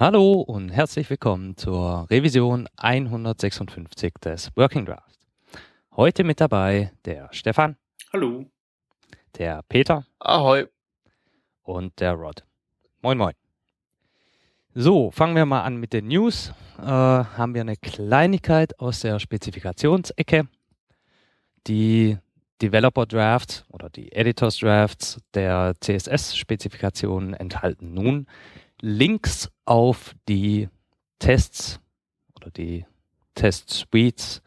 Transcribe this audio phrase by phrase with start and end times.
[0.00, 5.18] Hallo und herzlich willkommen zur Revision 156 des Working Draft.
[5.96, 7.76] Heute mit dabei der Stefan.
[8.12, 8.46] Hallo.
[9.36, 10.06] Der Peter.
[10.20, 10.66] Ahoi.
[11.64, 12.44] Und der Rod.
[13.02, 13.34] Moin, moin.
[14.72, 16.52] So, fangen wir mal an mit den News.
[16.78, 20.46] Äh, haben wir eine Kleinigkeit aus der Spezifikationsecke.
[21.66, 22.16] Die
[22.62, 28.28] Developer Drafts oder die Editors Drafts der CSS-Spezifikationen enthalten nun
[28.80, 30.68] Links auf die
[31.18, 31.78] Tests
[32.34, 32.86] oder die
[33.34, 34.42] Test-Suites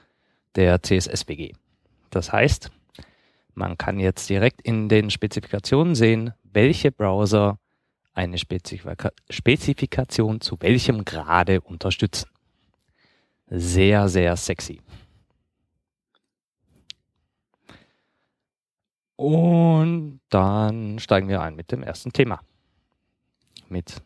[0.55, 1.53] der CSS-WG.
[2.09, 2.71] Das heißt,
[3.53, 7.59] man kann jetzt direkt in den Spezifikationen sehen, welche Browser
[8.13, 12.29] eine Spezifika Spezifikation zu welchem Grade unterstützen.
[13.47, 14.81] Sehr, sehr sexy.
[19.17, 22.41] Und dann steigen wir ein mit dem ersten Thema.
[23.69, 24.01] Mit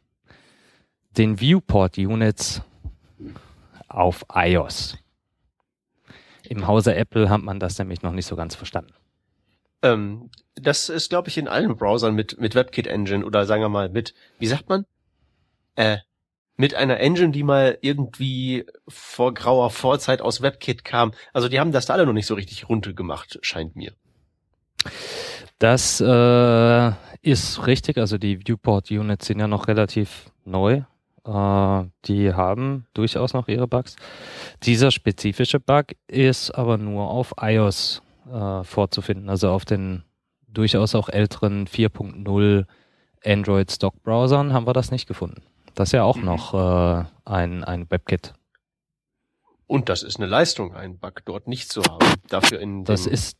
[1.17, 2.61] den Viewport Units
[3.87, 4.97] auf iOS.
[6.43, 8.93] Im Hause Apple hat man das nämlich noch nicht so ganz verstanden.
[9.81, 13.69] Ähm, das ist, glaube ich, in allen Browsern mit, mit WebKit Engine oder sagen wir
[13.69, 14.85] mal mit, wie sagt man?
[15.75, 15.97] Äh,
[16.57, 21.11] mit einer Engine, die mal irgendwie vor grauer Vorzeit aus WebKit kam.
[21.33, 23.93] Also die haben das da alle noch nicht so richtig runter gemacht, scheint mir.
[25.59, 27.97] Das äh, ist richtig.
[27.97, 30.83] Also die Viewport Units sind ja noch relativ neu.
[31.25, 33.95] Äh, die haben durchaus noch ihre Bugs.
[34.63, 40.03] Dieser spezifische Bug ist aber nur auf iOS äh, vorzufinden, also auf den
[40.47, 42.65] durchaus auch älteren 4.0
[43.25, 45.41] Android Stock Browsern haben wir das nicht gefunden.
[45.73, 46.25] Das ist ja auch mhm.
[46.25, 48.33] noch äh, ein, ein WebKit.
[49.67, 52.05] Und das ist eine Leistung, einen Bug dort nicht zu haben.
[52.29, 53.37] Dafür in das ist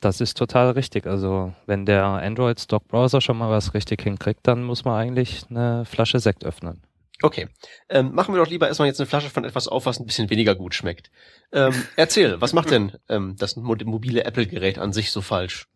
[0.00, 1.06] das ist total richtig.
[1.06, 5.44] Also wenn der Android Stock Browser schon mal was richtig hinkriegt, dann muss man eigentlich
[5.50, 6.82] eine Flasche Sekt öffnen.
[7.22, 7.48] Okay,
[7.88, 10.28] ähm, machen wir doch lieber erstmal jetzt eine Flasche von etwas auf, was ein bisschen
[10.28, 11.10] weniger gut schmeckt.
[11.52, 15.66] Ähm, erzähl, was macht denn ähm, das mobile Apple-Gerät an sich so falsch?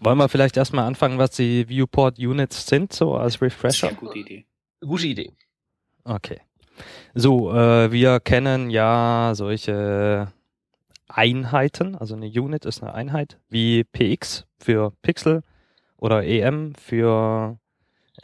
[0.00, 3.88] Wollen wir vielleicht erstmal anfangen, was die Viewport Units sind, so als Refresher?
[3.88, 4.46] Sehr gute Idee.
[4.80, 5.32] Gute Idee.
[6.04, 6.40] Okay.
[7.14, 10.32] So, äh, wir kennen ja solche
[11.08, 15.42] Einheiten, also eine Unit ist eine Einheit, wie PX für Pixel
[15.96, 17.58] oder EM für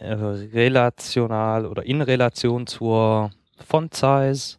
[0.00, 3.30] äh, relational oder in Relation zur
[3.66, 4.56] Font Size.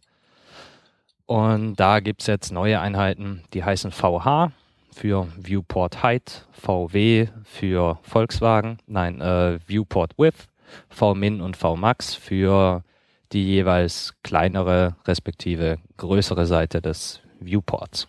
[1.26, 4.52] Und da gibt es jetzt neue Einheiten, die heißen VH
[4.92, 10.48] für Viewport Height, VW für Volkswagen, nein, äh, Viewport Width,
[10.90, 12.84] VMin und VMax für
[13.32, 18.06] die jeweils kleinere respektive größere Seite des Viewports.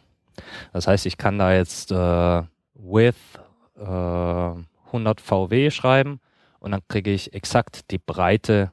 [0.74, 2.44] Das heißt, ich kann da jetzt äh,
[2.76, 3.40] Width
[3.78, 3.86] äh,
[4.88, 6.20] 100 VW schreiben
[6.64, 8.72] und dann kriege ich exakt die Breite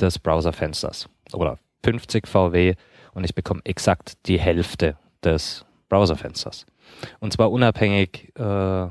[0.00, 2.74] des Browserfensters oder 50 VW
[3.14, 6.66] und ich bekomme exakt die Hälfte des Browserfensters.
[7.20, 8.88] Und zwar unabhängig, äh,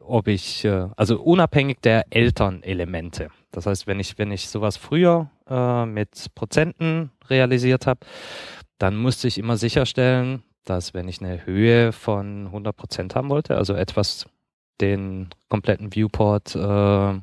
[0.00, 3.30] ob ich, äh, also unabhängig der Elternelemente.
[3.52, 8.00] Das heißt, wenn ich, wenn ich sowas früher äh, mit Prozenten realisiert habe,
[8.78, 13.56] dann musste ich immer sicherstellen, dass wenn ich eine Höhe von 100 Prozent haben wollte,
[13.56, 14.26] also etwas
[14.80, 17.20] den kompletten Viewport äh,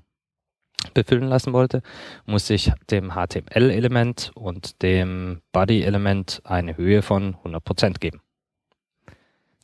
[0.94, 1.81] befüllen lassen wollte,
[2.25, 8.22] musste ich dem HTML-Element und dem Body-Element eine Höhe von 100% geben.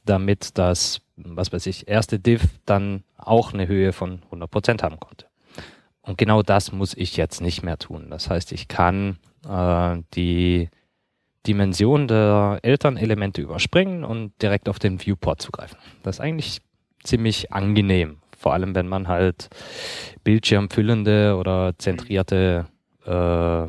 [0.06, 5.28] Damit das, was weiß ich, erste Div dann auch eine Höhe von 100% haben konnte.
[6.02, 8.08] Und genau das muss ich jetzt nicht mehr tun.
[8.10, 9.18] Das heißt, ich kann
[9.48, 10.70] äh, die
[11.48, 15.78] Dimension der Elternelemente überspringen und direkt auf den Viewport zugreifen.
[16.04, 16.62] Das ist eigentlich
[17.03, 18.19] ziemlich angenehm.
[18.38, 19.50] Vor allem, wenn man halt
[20.24, 22.68] bildschirmfüllende oder zentrierte
[23.06, 23.68] äh,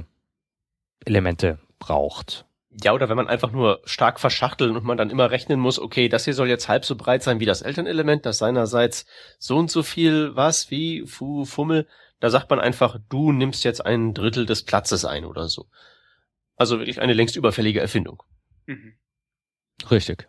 [1.05, 2.47] Elemente braucht.
[2.83, 6.09] Ja, oder wenn man einfach nur stark verschachteln und man dann immer rechnen muss, okay,
[6.09, 9.06] das hier soll jetzt halb so breit sein wie das Elternelement, das seinerseits
[9.39, 11.87] so und so viel was, wie, fu, fummel,
[12.19, 15.67] da sagt man einfach, du nimmst jetzt ein Drittel des Platzes ein oder so.
[16.56, 18.23] Also wirklich eine längst überfällige Erfindung.
[18.67, 18.94] Mhm.
[19.91, 20.29] Richtig.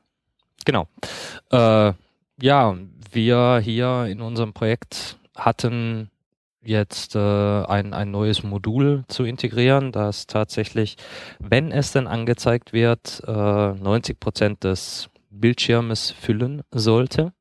[0.65, 0.87] Genau.
[1.51, 1.93] Äh,
[2.41, 2.77] ja,
[3.11, 6.09] wir hier in unserem Projekt hatten
[6.61, 10.97] jetzt äh, ein, ein neues Modul zu integrieren, das tatsächlich,
[11.39, 17.33] wenn es denn angezeigt wird, äh, 90 Prozent des Bildschirmes füllen sollte.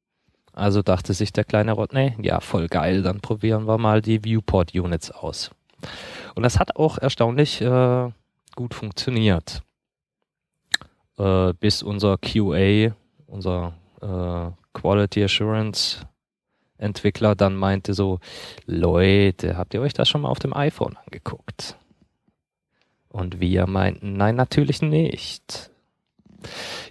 [0.53, 4.75] Also dachte sich der kleine Rodney, ja, voll geil, dann probieren wir mal die Viewport
[4.75, 5.51] Units aus.
[6.35, 8.11] Und das hat auch erstaunlich äh,
[8.55, 9.63] gut funktioniert.
[11.19, 12.95] Äh, bis unser QA,
[13.27, 16.07] unser äh, Quality Assurance
[16.77, 18.19] Entwickler dann meinte so,
[18.67, 21.79] Leute, habt ihr euch das schon mal auf dem iPhone angeguckt?
[23.09, 25.71] Und wir meinten, nein, natürlich nicht.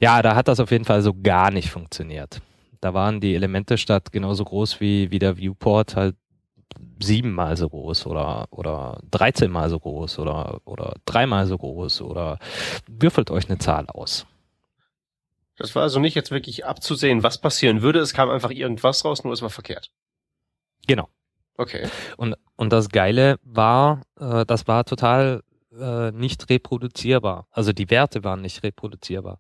[0.02, 2.42] Ja, da hat das auf jeden Fall so gar nicht funktioniert.
[2.82, 6.16] Da waren die Elemente statt genauso groß wie, wie der Viewport halt
[7.00, 12.40] siebenmal so groß oder, oder 13 mal so groß oder, oder dreimal so groß oder
[12.88, 14.26] würfelt euch eine Zahl aus.
[15.56, 18.00] Das war also nicht jetzt wirklich abzusehen, was passieren würde.
[18.00, 19.92] Es kam einfach irgendwas raus, nur es war verkehrt.
[20.88, 21.10] Genau.
[21.56, 21.88] Okay.
[22.18, 25.44] Und, und das Geile war, äh, das war total
[25.80, 27.48] äh, nicht reproduzierbar.
[27.52, 29.40] Also die Werte waren nicht reproduzierbar.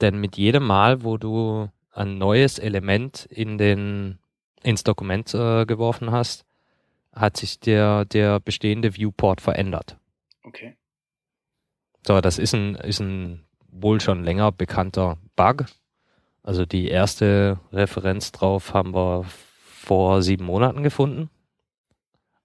[0.00, 4.18] Denn mit jedem Mal, wo du ein neues Element in den,
[4.62, 6.44] ins Dokument äh, geworfen hast,
[7.12, 9.98] hat sich der, der bestehende Viewport verändert.
[10.44, 10.76] Okay.
[12.06, 15.66] So, das ist ein, ist ein wohl schon länger bekannter Bug.
[16.42, 21.30] Also die erste Referenz drauf haben wir vor sieben Monaten gefunden.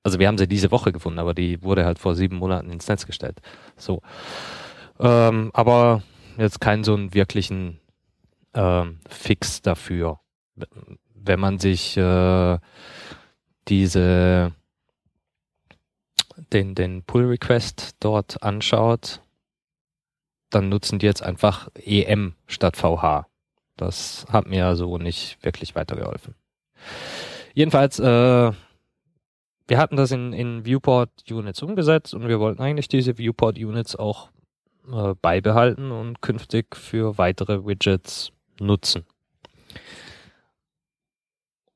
[0.04, 2.88] Also wir haben sie diese Woche gefunden, aber die wurde halt vor sieben Monaten ins
[2.88, 3.42] Netz gestellt.
[3.76, 4.02] So.
[5.00, 6.04] Ähm, aber
[6.38, 7.80] jetzt keinen so einen wirklichen
[8.54, 10.20] ähm, Fix dafür.
[11.14, 12.60] Wenn man sich äh,
[13.68, 14.54] diese
[16.52, 19.22] den, den Pull Request dort anschaut,
[20.56, 23.28] dann nutzen die jetzt einfach EM statt VH.
[23.76, 26.34] Das hat mir so nicht wirklich weitergeholfen.
[27.54, 28.52] Jedenfalls, äh,
[29.68, 33.98] wir hatten das in, in Viewport Units umgesetzt und wir wollten eigentlich diese Viewport Units
[33.98, 34.30] auch
[34.92, 39.06] äh, beibehalten und künftig für weitere Widgets nutzen.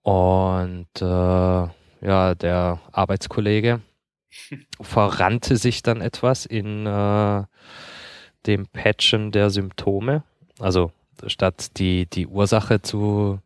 [0.03, 3.81] Und äh, ja, der Arbeitskollege
[4.81, 7.43] verrannte sich dann etwas in äh,
[8.49, 10.23] dem Patchen der Symptome.
[10.59, 10.91] Also
[11.27, 13.39] statt die, die Ursache zu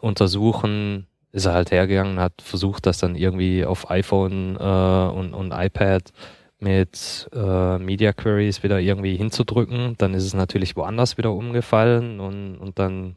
[0.00, 5.52] untersuchen, ist er halt hergegangen, hat versucht, das dann irgendwie auf iPhone äh, und, und
[5.52, 6.12] iPad
[6.60, 9.96] mit äh, Media Queries wieder irgendwie hinzudrücken.
[9.98, 13.16] Dann ist es natürlich woanders wieder umgefallen und, und dann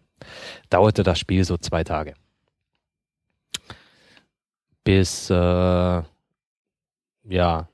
[0.70, 2.16] dauerte das Spiel so zwei Tage.
[4.84, 6.02] Bis äh,
[7.30, 7.68] ja,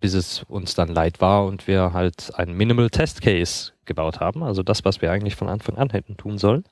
[0.00, 4.42] bis es uns dann leid war und wir halt einen Minimal Test Case gebaut haben.
[4.42, 6.64] Also das, was wir eigentlich von Anfang an hätten tun sollen.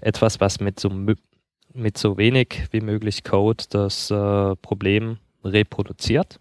[0.00, 6.40] Etwas, was mit so, mit so wenig wie möglich Code das äh, Problem reproduziert.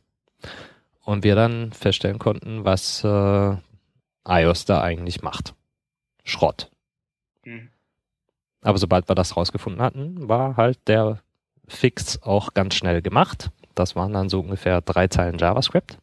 [1.04, 3.58] Und wir dann feststellen konnten, was äh,
[4.26, 5.54] iOS da eigentlich macht.
[6.24, 6.72] Schrott.
[7.44, 7.70] Mhm.
[8.62, 11.20] Aber sobald wir das rausgefunden hatten, war halt der
[11.68, 13.50] Fix auch ganz schnell gemacht.
[13.76, 15.98] Das waren dann so ungefähr drei Zeilen JavaScript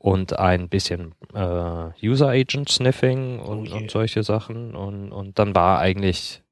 [0.00, 4.74] und ein bisschen äh, User Agent Sniffing und, oh und solche Sachen.
[4.74, 6.42] Und, und dann war eigentlich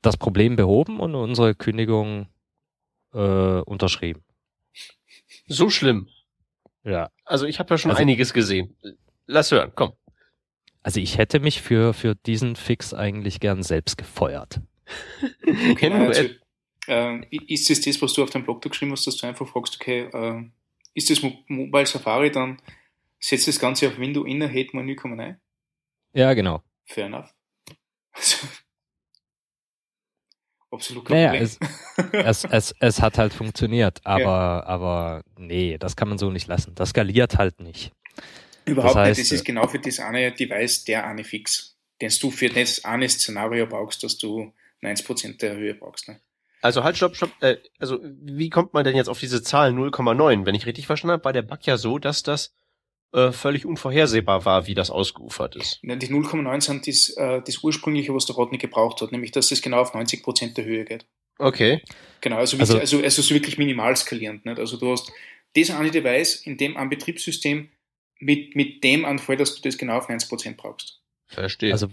[0.00, 2.28] das Problem behoben und unsere Kündigung
[3.12, 4.24] äh, unterschrieben.
[5.46, 6.08] So schlimm.
[6.82, 7.10] Ja.
[7.26, 8.74] Also ich habe ja schon also, einiges gesehen.
[9.26, 9.92] Lass hören, komm.
[10.82, 14.62] Also ich hätte mich für, für diesen Fix eigentlich gern selbst gefeuert.
[15.70, 16.22] okay, also,
[16.86, 19.46] äh, ist es das, was du auf deinem Blog da geschrieben hast, dass du einfach
[19.46, 20.48] fragst, okay, äh,
[20.96, 22.60] ist das Mobile Safari, dann
[23.20, 25.36] setzt das Ganze auf Windows Inner Hate mal 0,9?
[26.14, 26.62] Ja, genau.
[26.86, 27.34] Fair enough.
[28.12, 28.48] Also,
[30.70, 31.58] absolut kein naja, es,
[32.12, 34.62] es, es, es, hat halt funktioniert, aber, ja.
[34.64, 36.74] aber nee, das kann man so nicht lassen.
[36.74, 37.92] Das skaliert halt nicht.
[38.64, 39.32] Überhaupt das heißt, nicht.
[39.32, 43.08] Das ist genau für das eine Device der eine Fix, den du für das eine
[43.08, 46.08] Szenario brauchst, dass du 90% der Höhe brauchst.
[46.08, 46.20] Ne?
[46.66, 47.30] Also halt, stopp, stopp.
[47.40, 50.46] Äh, also wie kommt man denn jetzt auf diese Zahl 0,9?
[50.46, 52.52] Wenn ich richtig verstanden habe, war der Bug ja so, dass das
[53.12, 55.80] äh, völlig unvorhersehbar war, wie das ausgeufert ist.
[55.82, 59.62] Die 0,9 sind das, äh, das ursprüngliche, was der Rodney gebraucht hat, nämlich dass es
[59.62, 61.06] genau auf 90 Prozent der Höhe geht.
[61.38, 61.82] Okay.
[62.20, 64.44] Genau, also, also, also, also so wirklich minimal skalierend.
[64.44, 64.58] Nicht?
[64.58, 65.12] Also du hast
[65.54, 67.68] das eine Device in dem ein Betriebssystem
[68.18, 71.00] mit, mit dem Anfall, dass du das genau auf 90 Prozent brauchst.
[71.26, 71.72] Verstehe.
[71.72, 71.88] Also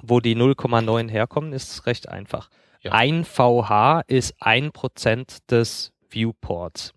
[0.00, 2.48] wo die 0,9 herkommen, ist recht einfach.
[2.80, 2.92] Ja.
[2.92, 6.94] Ein VH ist ein Prozent des Viewports,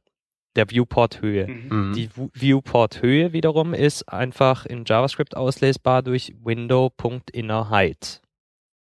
[0.56, 1.48] der Viewport-Höhe.
[1.48, 1.68] Mhm.
[1.70, 1.94] mhm.
[1.94, 8.22] Die Viewport-Höhe wiederum ist einfach in JavaScript auslesbar durch window.innerHeight.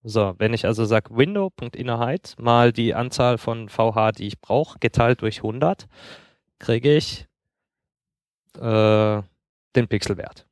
[0.04, 5.22] So, wenn ich also sage window.innerHeight mal die Anzahl von VH, die ich brauche, geteilt
[5.22, 5.88] durch 100,
[6.58, 7.28] kriege ich
[8.58, 9.22] äh,
[9.76, 10.46] den Pixelwert.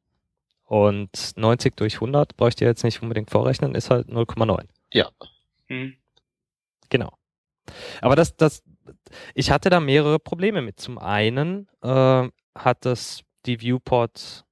[0.65, 4.65] Und 90 durch 100 bräuchte ich jetzt nicht unbedingt vorrechnen, ist halt 0,9.
[4.91, 5.09] Ja.
[5.69, 5.95] Mhm.
[6.89, 7.11] Genau.
[8.01, 8.63] Aber das, das,
[9.33, 10.79] ich hatte da mehrere Probleme mit.
[10.79, 14.45] Zum einen äh, hat das die Viewport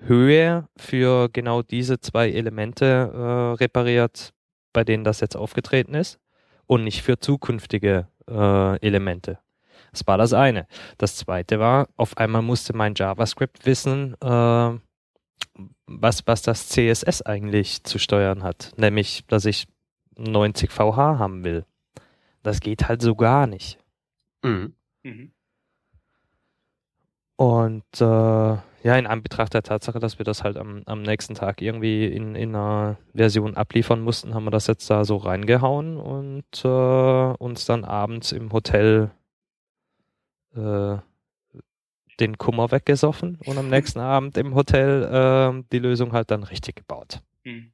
[0.00, 4.32] Höhe für genau diese zwei Elemente äh, repariert,
[4.72, 6.18] bei denen das jetzt aufgetreten ist.
[6.66, 9.40] und nicht für zukünftige äh, Elemente.
[9.90, 10.68] Das war das eine.
[10.98, 14.78] Das zweite war, auf einmal musste mein JavaScript wissen, äh,
[15.86, 18.70] was, was das CSS eigentlich zu steuern hat.
[18.76, 19.66] Nämlich, dass ich
[20.16, 21.64] 90 VH haben will.
[22.42, 23.78] Das geht halt so gar nicht.
[24.42, 24.74] Mhm.
[25.02, 25.32] Mhm.
[27.36, 28.04] Und äh,
[28.82, 32.34] ja, in Anbetracht der Tatsache, dass wir das halt am, am nächsten Tag irgendwie in,
[32.34, 37.64] in einer Version abliefern mussten, haben wir das jetzt da so reingehauen und äh, uns
[37.66, 39.10] dann abends im Hotel
[40.54, 40.96] äh,
[42.20, 46.76] den Kummer weggesoffen und am nächsten Abend im Hotel äh, die Lösung halt dann richtig
[46.76, 47.22] gebaut.
[47.44, 47.72] Mhm.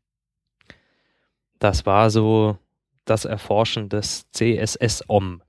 [1.58, 2.58] Das war so
[3.06, 5.42] das Erforschen des CSS-OM.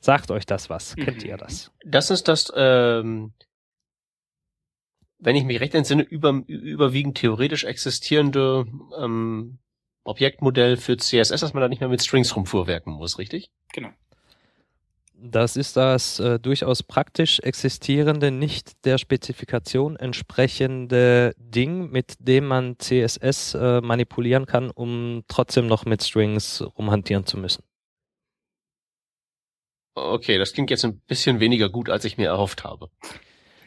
[0.00, 0.96] Sagt euch das was?
[0.96, 1.04] Mhm.
[1.04, 1.72] Kennt ihr das?
[1.84, 3.32] Das ist das, ähm,
[5.18, 8.66] wenn ich mich recht entsinne, über, überwiegend theoretisch existierende
[8.98, 9.58] ähm,
[10.04, 13.50] Objektmodell für CSS, dass man da nicht mehr mit Strings rumfuhrwerken muss, richtig?
[13.72, 13.90] Genau.
[15.30, 22.78] Das ist das äh, durchaus praktisch existierende, nicht der Spezifikation entsprechende Ding, mit dem man
[22.78, 27.62] CSS äh, manipulieren kann, um trotzdem noch mit Strings rumhantieren zu müssen.
[29.94, 32.90] Okay, das klingt jetzt ein bisschen weniger gut, als ich mir erhofft habe.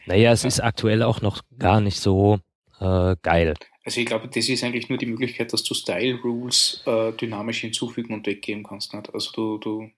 [0.06, 2.38] Naja, es ist aktuell auch noch gar nicht so
[2.80, 3.54] äh, geil.
[3.84, 7.60] Also ich glaube, das ist eigentlich nur die Möglichkeit, dass du Style Rules äh, dynamisch
[7.60, 8.94] hinzufügen und weggeben kannst.
[8.94, 9.12] Nicht?
[9.12, 9.90] Also du, du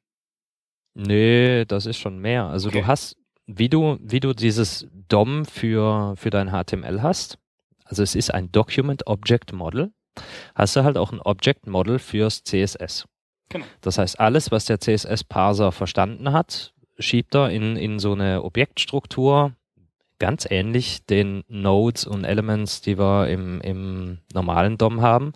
[0.94, 2.46] Nee, das ist schon mehr.
[2.46, 2.80] Also okay.
[2.80, 7.38] du hast, wie du, wie du dieses DOM für, für dein HTML hast,
[7.84, 9.92] also es ist ein Document Object Model,
[10.54, 13.06] hast du halt auch ein Object Model fürs CSS.
[13.49, 13.66] Genau.
[13.80, 19.52] Das heißt, alles, was der CSS-Parser verstanden hat, schiebt er in, in so eine Objektstruktur,
[20.18, 25.32] ganz ähnlich den Nodes und Elements, die wir im, im normalen DOM haben,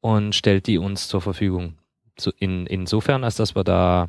[0.00, 1.78] und stellt die uns zur Verfügung.
[2.38, 4.08] In, insofern, als dass wir da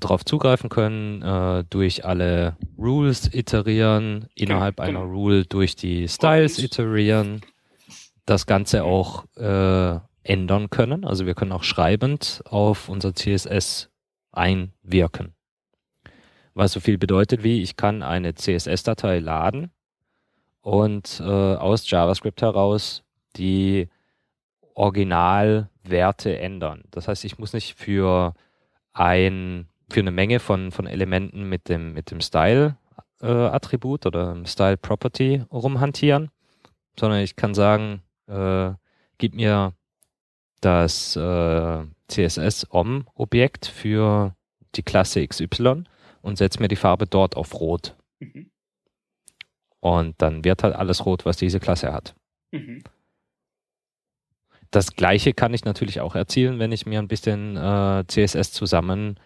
[0.00, 4.88] drauf zugreifen können, äh, durch alle Rules iterieren, innerhalb genau.
[4.88, 7.40] einer Rule durch die Styles iterieren,
[8.26, 11.04] das Ganze auch äh, ändern können.
[11.04, 13.90] Also wir können auch schreibend auf unser CSS
[14.32, 15.34] einwirken.
[16.54, 19.70] Was so viel bedeutet wie, ich kann eine CSS-Datei laden
[20.60, 23.02] und äh, aus JavaScript heraus
[23.36, 23.88] die
[24.74, 26.84] Originalwerte ändern.
[26.90, 28.34] Das heißt, ich muss nicht für
[28.92, 35.44] ein für eine Menge von, von Elementen mit dem, mit dem Style-Attribut äh, oder Style-Property
[35.52, 36.30] rumhantieren,
[36.98, 38.72] sondern ich kann sagen, äh,
[39.18, 39.74] gib mir
[40.60, 44.34] das äh, CSS-OM-Objekt für
[44.74, 45.84] die Klasse XY
[46.22, 47.96] und setz mir die Farbe dort auf Rot.
[48.18, 48.50] Mhm.
[49.80, 52.14] Und dann wird halt alles rot, was diese Klasse hat.
[52.50, 52.82] Mhm.
[54.70, 59.20] Das gleiche kann ich natürlich auch erzielen, wenn ich mir ein bisschen äh, CSS zusammen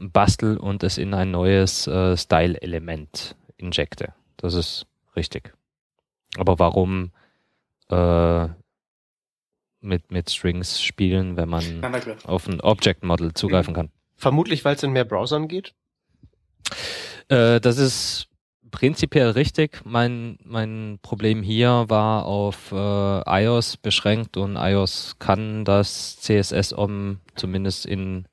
[0.00, 4.14] bastel und es in ein neues äh, Style-Element injecte.
[4.36, 5.52] Das ist richtig.
[6.36, 7.12] Aber warum
[7.90, 8.48] äh,
[9.80, 11.82] mit, mit Strings spielen, wenn man
[12.24, 13.90] auf ein Object Model zugreifen kann?
[14.16, 15.74] Vermutlich, weil es in mehr Browsern geht?
[17.28, 18.28] Äh, das ist
[18.70, 19.82] prinzipiell richtig.
[19.84, 27.20] Mein, mein Problem hier war auf äh, iOS beschränkt und iOS kann das CSS um
[27.34, 28.26] zumindest in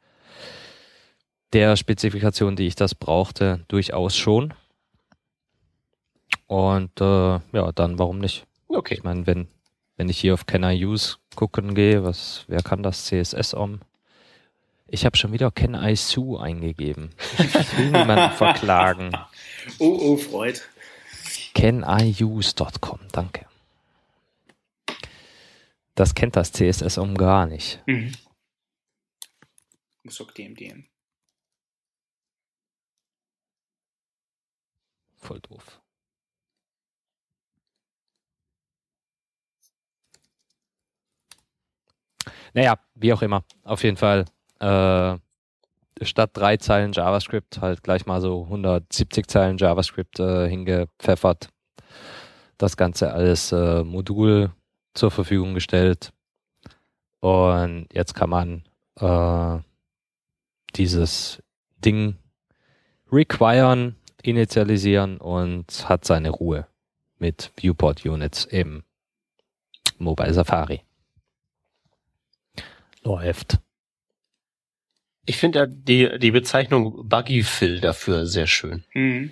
[1.54, 4.54] der Spezifikation, die ich das brauchte, durchaus schon.
[6.48, 8.46] Und äh, ja, dann warum nicht?
[8.68, 8.96] Okay.
[8.96, 9.48] Ich meine, wenn,
[9.96, 13.82] wenn ich hier auf Can I Use gucken gehe, was, wer kann das CSS um?
[14.88, 17.10] Ich habe schon wieder Can I Sue eingegeben.
[17.38, 19.12] Ich will niemanden verklagen.
[19.80, 20.62] Oh, oh, Freud.
[21.54, 23.46] CanIUse.com, danke.
[25.96, 27.82] Das kennt das CSS um gar nicht.
[27.86, 28.14] Mhm.
[30.04, 30.86] Was sagt DMDM?
[35.18, 35.82] Voll doof.
[42.54, 43.44] Naja, wie auch immer.
[43.64, 44.26] Auf jeden Fall
[44.60, 45.18] äh,
[46.02, 51.50] statt drei Zeilen JavaScript halt gleich mal so 170 Zeilen JavaScript äh, hingepfeffert.
[52.58, 54.52] Das Ganze als äh, Modul
[54.94, 56.12] zur Verfügung gestellt.
[57.20, 58.64] Und jetzt kann man
[59.00, 59.60] äh,
[60.76, 61.42] dieses
[61.78, 62.18] Ding
[63.12, 63.96] requiren
[64.28, 66.68] initialisieren und hat seine Ruhe
[67.18, 68.84] mit Viewport Units im
[69.98, 70.82] Mobile Safari.
[73.04, 73.60] Läuft.
[75.26, 78.84] Ich finde ja die, die Bezeichnung Buggy Fill dafür sehr schön.
[78.94, 79.32] Mhm.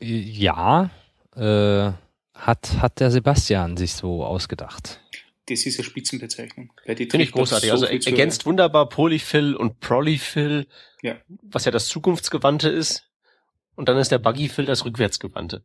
[0.00, 0.90] Ja,
[1.34, 1.92] äh,
[2.34, 5.00] hat, hat der Sebastian sich so ausgedacht.
[5.46, 6.72] das ist eine Spitzenbezeichnung.
[6.84, 7.70] Finde ich großartig.
[7.70, 10.66] So also ergänzt wunderbar Polyfill und Prolifill,
[11.06, 11.16] ja.
[11.42, 13.08] was ja das Zukunftsgewandte ist.
[13.76, 15.62] Und dann ist der Buggyfill das Rückwärtsgewandte.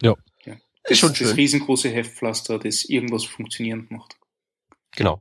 [0.00, 0.14] Ja.
[0.44, 0.56] ja.
[0.84, 1.32] Das ist schon das schön.
[1.32, 4.16] riesengroße Heftpflaster, das irgendwas funktionierend macht.
[4.92, 5.20] Genau.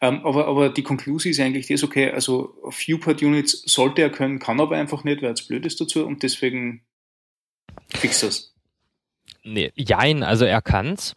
[0.00, 4.60] Ähm, aber, aber die Konklusion ist eigentlich das, okay, also Viewport-Units sollte er können, kann
[4.60, 6.82] aber einfach nicht, weil es blöd ist dazu und deswegen
[7.90, 8.54] fix das.
[9.44, 11.14] Nee, jein, also er kann's.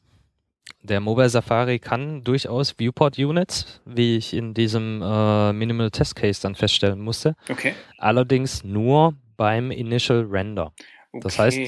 [0.83, 6.41] Der Mobile Safari kann durchaus Viewport Units, wie ich in diesem äh, Minimal Test Case
[6.41, 7.35] dann feststellen musste.
[7.49, 7.73] Okay.
[7.97, 10.73] Allerdings nur beim Initial Render.
[11.11, 11.23] Okay.
[11.23, 11.59] Das heißt,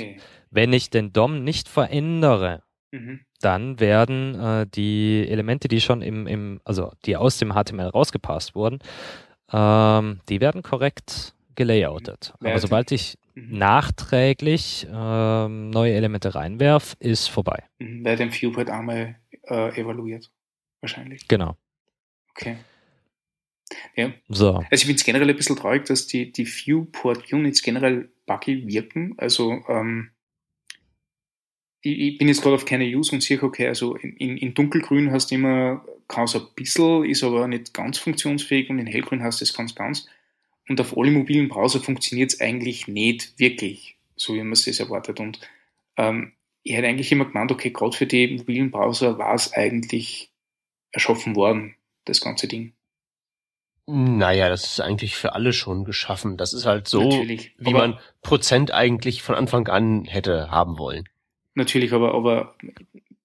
[0.52, 3.22] wenn ich den DOM nicht verändere, mhm.
[3.42, 8.56] dann werden äh, die Elemente, die schon im, im, also die aus dem HTML rausgepasst
[8.56, 8.80] wurden,
[9.52, 12.34] ähm, die werden korrekt gelayoutet.
[12.40, 13.18] Aber sobald ich.
[13.36, 17.64] Nachträglich ähm, neue Elemente reinwerf, ist vorbei.
[17.80, 18.06] Mhm.
[18.06, 20.32] Wer den Viewport einmal äh, evaluiert,
[20.82, 21.28] wahrscheinlich.
[21.28, 21.58] Genau.
[22.32, 22.58] Okay.
[23.96, 24.14] Ja.
[24.30, 24.56] So.
[24.56, 29.16] Also ich finde es generell ein bisschen traurig, dass die, die Viewport-Units generell buggy wirken.
[29.18, 30.12] Also ähm,
[31.82, 34.54] ich, ich, bin jetzt gerade auf keine Use und sehe, okay, also in, in, in
[34.54, 38.88] dunkelgrün hast du immer, kann es ein bisschen, ist aber nicht ganz funktionsfähig und in
[38.88, 40.08] hellgrün hast du es ganz, ganz.
[40.68, 45.20] Und auf alle mobilen Browser funktioniert es eigentlich nicht wirklich, so wie man es erwartet.
[45.20, 45.40] Und
[45.98, 50.32] ähm, ich hätte eigentlich immer gemeint, okay, gerade für die mobilen Browser war es eigentlich
[50.92, 52.74] erschaffen worden, das ganze Ding.
[53.86, 56.38] Naja, das ist eigentlich für alle schon geschaffen.
[56.38, 61.10] Das ist halt so, Natürlich, wie man Prozent eigentlich von Anfang an hätte haben wollen.
[61.56, 62.56] Natürlich, aber, aber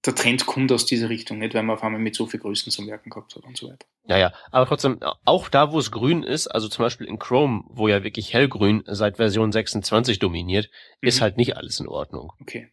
[0.06, 2.70] der Trend kommt aus dieser Richtung, nicht weil man auf einmal mit so viel Größen
[2.70, 3.86] zu merken gehabt hat und so weiter.
[4.06, 7.64] Ja, ja, aber trotzdem, auch da, wo es grün ist, also zum Beispiel in Chrome,
[7.68, 11.08] wo ja wirklich hellgrün seit Version 26 dominiert, mhm.
[11.08, 12.32] ist halt nicht alles in Ordnung.
[12.40, 12.70] Okay.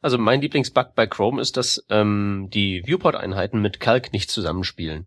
[0.00, 5.06] Also mein Lieblingsbug bei Chrome ist, dass ähm, die Viewport-Einheiten mit Calc nicht zusammenspielen.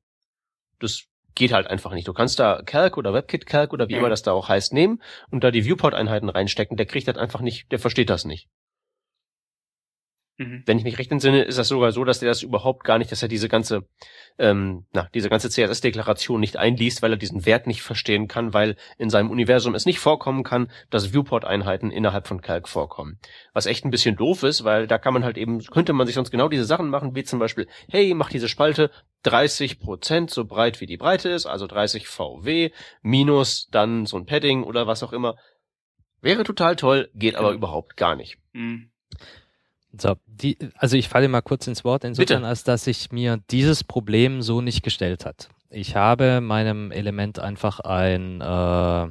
[0.80, 2.08] Das geht halt einfach nicht.
[2.08, 4.00] Du kannst da Calc oder WebKit Calc oder wie ja.
[4.00, 6.78] immer das da auch heißt nehmen und da die Viewport-Einheiten reinstecken.
[6.78, 8.48] Der kriegt das einfach nicht, der versteht das nicht.
[10.38, 10.62] Mhm.
[10.68, 13.12] Wenn ich mich recht entsinne, ist das sogar so, dass der das überhaupt gar nicht,
[13.12, 13.88] dass er diese ganze,
[14.38, 18.76] ähm, na, diese ganze CSS-Deklaration nicht einliest, weil er diesen Wert nicht verstehen kann, weil
[19.00, 23.20] in seinem Universum es nicht vorkommen kann, dass Viewport-Einheiten innerhalb von Calc vorkommen.
[23.54, 26.16] Was echt ein bisschen doof ist, weil da kann man halt eben, könnte man sich
[26.16, 28.92] sonst genau diese Sachen machen, wie zum Beispiel, hey, mach diese Spalte
[29.24, 32.70] 30 Prozent so breit wie die Breite ist, also 30 VW,
[33.02, 35.36] minus dann so ein Padding oder was auch immer.
[36.22, 38.38] Wäre total toll, geht aber überhaupt gar nicht.
[38.54, 38.92] Mhm.
[40.02, 42.48] So, die, also ich falle mal kurz ins Wort, insofern, Bitte.
[42.48, 45.50] als dass sich mir dieses Problem so nicht gestellt hat.
[45.70, 49.04] Ich habe meinem Element einfach ein äh,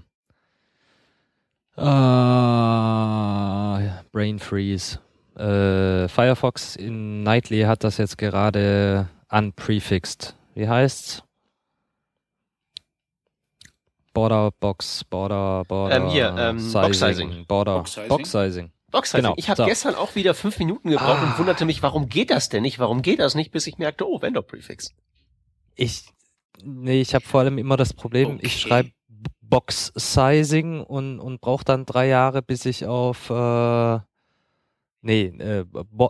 [1.76, 4.98] äh, Brain Freeze.
[5.36, 10.34] Äh, Firefox in Nightly hat das jetzt gerade unprefixed.
[10.54, 11.22] Wie heißt's?
[14.14, 15.96] Border Box, Border, Border.
[15.96, 17.44] Ähm, hier, ähm, Sizing, Box Sizing.
[17.46, 18.08] Border Box Sizing.
[18.08, 18.70] Box Sizing.
[18.90, 19.22] Boxhazing.
[19.22, 19.34] Genau.
[19.36, 19.66] Ich habe so.
[19.66, 21.26] gestern auch wieder fünf Minuten gebraucht ah.
[21.26, 22.78] und wunderte mich, warum geht das denn nicht?
[22.78, 24.94] Warum geht das nicht, bis ich merkte, oh, Vendor Prefix.
[25.74, 26.04] Ich,
[26.62, 28.46] nee, ich habe vor allem immer das Problem, okay.
[28.46, 28.90] ich schreibe
[29.48, 33.98] Box Sizing und, und brauche dann drei Jahre, bis ich auf, äh,
[35.02, 35.64] nee, äh,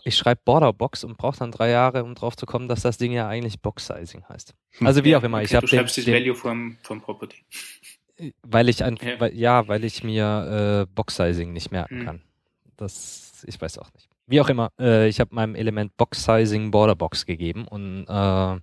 [0.05, 2.99] ich schreibe Border Box und brauche dann drei Jahre, um drauf zu kommen, dass das
[2.99, 4.55] Ding ja eigentlich Box Sizing heißt.
[4.79, 4.87] Hm.
[4.87, 5.39] Also wie auch immer.
[5.39, 7.37] Okay, ich du schreibst den, das Value vom, vom Property.
[8.43, 9.21] Weil ich ein, ja.
[9.21, 12.05] Weil, ja, weil ich mir äh, Box Sizing nicht merken hm.
[12.07, 12.23] kann.
[12.77, 14.09] Das, ich weiß auch nicht.
[14.27, 18.61] Wie auch immer, äh, ich habe meinem Element Box Sizing Border Box gegeben und äh,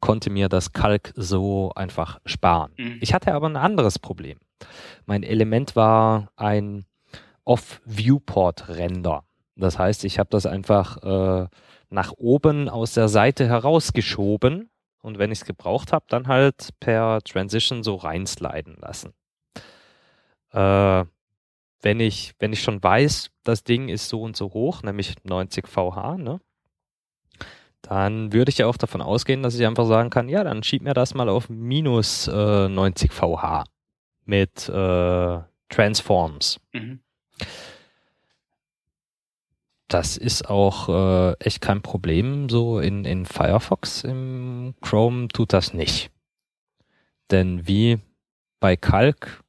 [0.00, 2.72] konnte mir das Kalk so einfach sparen.
[2.76, 2.98] Mhm.
[3.00, 4.38] Ich hatte aber ein anderes Problem.
[5.06, 6.84] Mein Element war ein
[7.44, 9.24] Off-Viewport-Render.
[9.56, 11.48] Das heißt, ich habe das einfach äh,
[11.90, 14.70] nach oben aus der Seite herausgeschoben
[15.02, 19.14] und wenn ich es gebraucht habe, dann halt per Transition so reinsliden lassen.
[20.52, 21.04] Äh,
[21.80, 25.66] wenn ich, wenn ich schon weiß, das Ding ist so und so hoch, nämlich 90
[25.68, 26.40] VH, ne?
[27.82, 30.82] Dann würde ich ja auch davon ausgehen, dass ich einfach sagen kann, ja, dann schieb
[30.82, 33.64] mir das mal auf minus äh, 90 VH
[34.24, 35.38] mit äh,
[35.68, 36.60] Transforms.
[36.72, 37.00] Mhm.
[39.86, 42.50] Das ist auch äh, echt kein Problem.
[42.50, 46.10] So in, in Firefox im Chrome tut das nicht.
[47.30, 47.98] Denn wie
[48.60, 49.42] bei Calc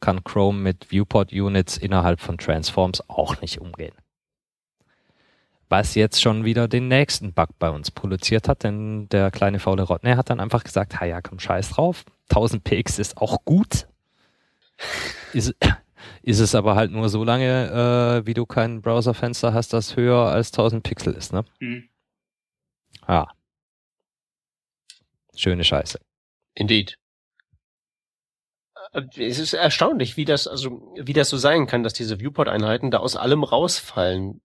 [0.00, 3.94] kann Chrome mit Viewport-Units innerhalb von Transforms auch nicht umgehen.
[5.68, 9.84] Was jetzt schon wieder den nächsten Bug bei uns produziert hat, denn der kleine faule
[9.84, 13.86] Rodney hat dann einfach gesagt, ha ja, komm scheiß drauf, 1000 px ist auch gut.
[15.32, 15.54] Ist,
[16.22, 20.26] ist es aber halt nur so lange, äh, wie du kein Browserfenster hast, das höher
[20.26, 21.44] als 1000 Pixel ist, ne?
[21.60, 21.88] Mhm.
[23.06, 23.28] Ja.
[25.36, 26.00] Schöne Scheiße.
[26.54, 26.96] Indeed.
[28.92, 32.98] Es ist erstaunlich, wie das, also, wie das so sein kann, dass diese Viewport-Einheiten da
[32.98, 34.40] aus allem rausfallen,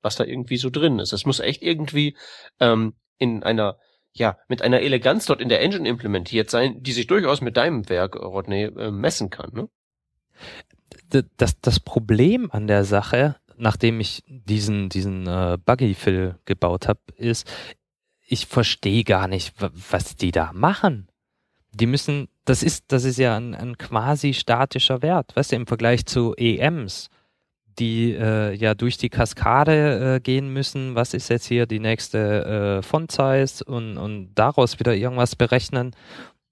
[0.00, 1.12] was da irgendwie so drin ist.
[1.12, 2.16] Es muss echt irgendwie
[2.58, 3.78] ähm, in einer,
[4.12, 7.88] ja, mit einer Eleganz dort in der Engine implementiert sein, die sich durchaus mit deinem
[7.88, 9.68] Werk, Rodney, äh, messen kann, ne?
[11.36, 17.50] Das, das Problem an der Sache, nachdem ich diesen, diesen äh, Buggy-Fill gebaut habe, ist,
[18.26, 21.08] ich verstehe gar nicht, wa- was die da machen.
[21.78, 25.66] Die müssen, das ist, das ist ja ein, ein quasi statischer Wert, weißt du, im
[25.66, 27.10] Vergleich zu EMs,
[27.78, 32.78] die äh, ja durch die Kaskade äh, gehen müssen, was ist jetzt hier die nächste
[32.78, 35.94] äh, Font-Size und, und daraus wieder irgendwas berechnen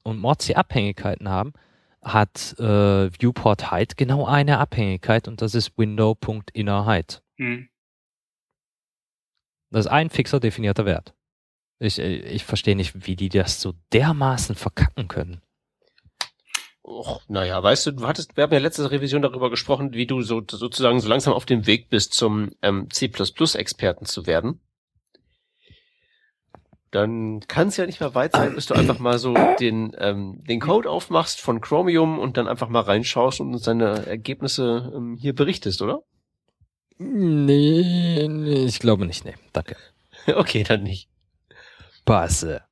[0.02, 1.54] und Mords Abhängigkeiten haben,
[2.02, 7.22] hat äh, Viewport Height genau eine Abhängigkeit und das ist Window.inner Height.
[7.38, 7.70] Hm.
[9.70, 11.14] Das ist ein fixer definierter Wert.
[11.78, 15.42] Ich, äh, ich verstehe nicht, wie die das so dermaßen verkacken können.
[16.86, 20.20] Och, naja, weißt du, du hattest, wir haben ja letzte Revision darüber gesprochen, wie du
[20.20, 24.60] so sozusagen so langsam auf dem Weg bist, zum ähm, C++-Experten zu werden.
[26.90, 30.44] Dann kann es ja nicht mehr weit sein, bis du einfach mal so den, ähm,
[30.44, 35.16] den Code aufmachst von Chromium und dann einfach mal reinschaust und uns deine Ergebnisse ähm,
[35.18, 36.02] hier berichtest, oder?
[36.98, 39.34] Nee, nee, ich glaube nicht, nee.
[39.52, 39.76] Danke.
[40.36, 41.08] okay, dann nicht.
[42.04, 42.62] Passe.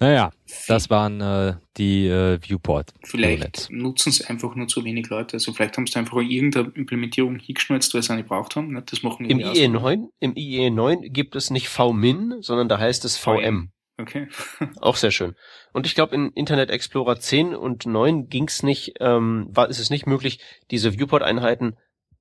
[0.00, 0.30] Naja,
[0.68, 2.94] das waren äh, die äh, Viewport.
[3.04, 3.70] Vielleicht Units.
[3.70, 5.34] nutzen es einfach nur zu wenig Leute.
[5.34, 8.72] Also vielleicht haben sie einfach irgendeine Implementierung hingeschnalzt, weil sie eine gebraucht haben.
[8.72, 8.82] Ne?
[8.82, 9.46] Das machen Im so.
[9.46, 13.72] IE9, im IE9 gibt es nicht VMin, sondern da heißt es VM.
[14.00, 14.28] Okay.
[14.80, 15.34] Auch sehr schön.
[15.72, 19.90] Und ich glaube, in Internet Explorer 10 und 9 ging's nicht, ähm, war, ist es
[19.90, 20.38] nicht möglich,
[20.70, 21.76] diese Viewport-Einheiten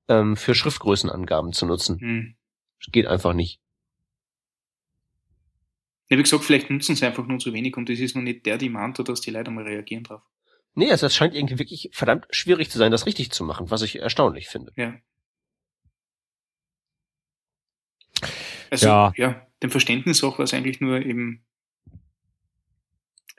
[0.08, 2.00] ähm, für Schriftgrößenangaben zu nutzen.
[2.00, 2.36] Hm.
[2.80, 3.60] Das geht einfach nicht.
[6.10, 8.46] Ja, wie gesagt, vielleicht nutzen sie einfach nur zu wenig und es ist noch nicht
[8.46, 10.22] der Demand, dass die Leute mal reagieren drauf.
[10.74, 13.82] Nee, also es scheint irgendwie wirklich verdammt schwierig zu sein, das richtig zu machen, was
[13.82, 14.72] ich erstaunlich finde.
[14.76, 14.96] Ja.
[18.70, 19.14] Also, Ja.
[19.18, 21.44] ja, dem Verständnis auch war es eigentlich nur eben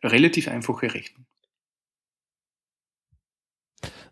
[0.02, 1.26] relativ einfache Rechnung.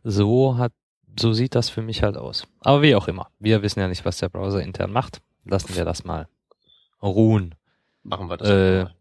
[0.03, 0.73] So hat,
[1.19, 2.47] so sieht das für mich halt aus.
[2.61, 3.31] Aber wie auch immer.
[3.39, 5.21] Wir wissen ja nicht, was der Browser intern macht.
[5.45, 6.29] Lassen wir das mal
[7.03, 7.55] ruhen.
[8.03, 8.49] Machen wir das.
[8.49, 8.95] Äh, mal.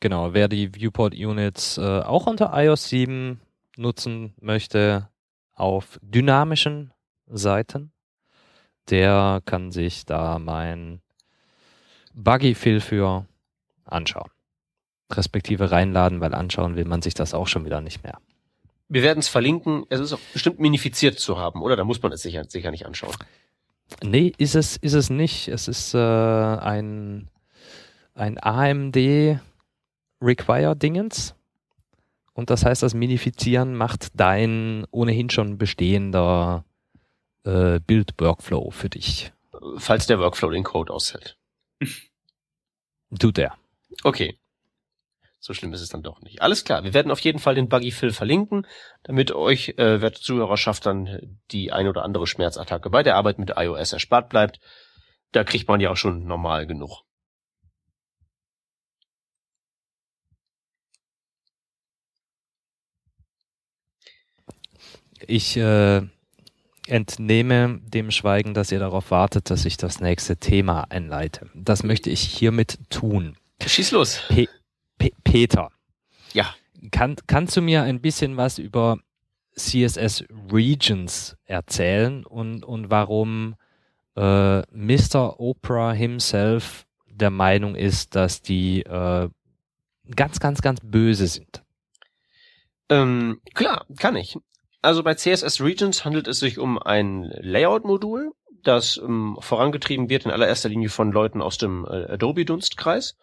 [0.00, 3.40] Genau, wer die Viewport Units äh, auch unter iOS 7
[3.76, 5.08] nutzen möchte,
[5.54, 6.92] auf dynamischen
[7.26, 7.92] Seiten,
[8.88, 11.02] der kann sich da mein
[12.14, 13.26] Buggy-Fill für
[13.84, 14.30] anschauen.
[15.12, 18.18] Respektive reinladen, weil anschauen will man sich das auch schon wieder nicht mehr.
[18.90, 19.86] Wir werden es verlinken.
[19.88, 21.76] Es ist auch bestimmt minifiziert zu haben, oder?
[21.76, 23.14] Da muss man es sicher, sicher nicht anschauen.
[24.02, 25.46] Nee, ist es, ist es nicht.
[25.46, 27.28] Es ist äh, ein,
[28.14, 28.96] ein AMD
[30.20, 31.36] Require-Dingens.
[32.32, 36.64] Und das heißt, das Minifizieren macht dein ohnehin schon bestehender
[37.44, 39.32] äh, Bild-Workflow für dich.
[39.76, 41.36] Falls der Workflow den Code aushält.
[43.20, 43.56] Tut er.
[44.02, 44.39] Okay.
[45.42, 46.42] So schlimm ist es dann doch nicht.
[46.42, 48.66] Alles klar, wir werden auf jeden Fall den Buggy Fill verlinken,
[49.04, 53.54] damit euch, äh, werte Zuhörerschaft, dann die ein oder andere Schmerzattacke bei der Arbeit mit
[53.56, 54.60] iOS erspart bleibt.
[55.32, 57.04] Da kriegt man ja auch schon normal genug.
[65.26, 66.02] Ich äh,
[66.86, 71.48] entnehme dem Schweigen, dass ihr darauf wartet, dass ich das nächste Thema einleite.
[71.54, 73.36] Das möchte ich hiermit tun.
[73.64, 74.20] Schieß los.
[75.00, 75.70] Pe Peter.
[76.32, 76.54] Ja.
[76.92, 78.98] Kann, kannst du mir ein bisschen was über
[79.56, 83.56] CSS Regions erzählen und, und warum
[84.16, 85.40] äh, Mr.
[85.40, 89.28] Oprah himself der Meinung ist, dass die äh,
[90.14, 91.62] ganz, ganz, ganz böse sind?
[92.88, 94.36] Ähm, klar, kann ich.
[94.82, 98.32] Also bei CSS Regions handelt es sich um ein Layout-Modul,
[98.62, 103.16] das ähm, vorangetrieben wird in allererster Linie von Leuten aus dem äh, Adobe-Dunstkreis.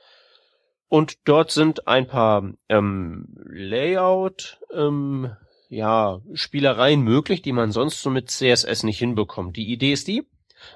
[0.90, 5.32] Und dort sind ein paar ähm, Layout, ähm,
[5.70, 9.58] ja, Spielereien möglich, die man sonst so mit CSS nicht hinbekommt.
[9.58, 10.26] Die Idee ist die,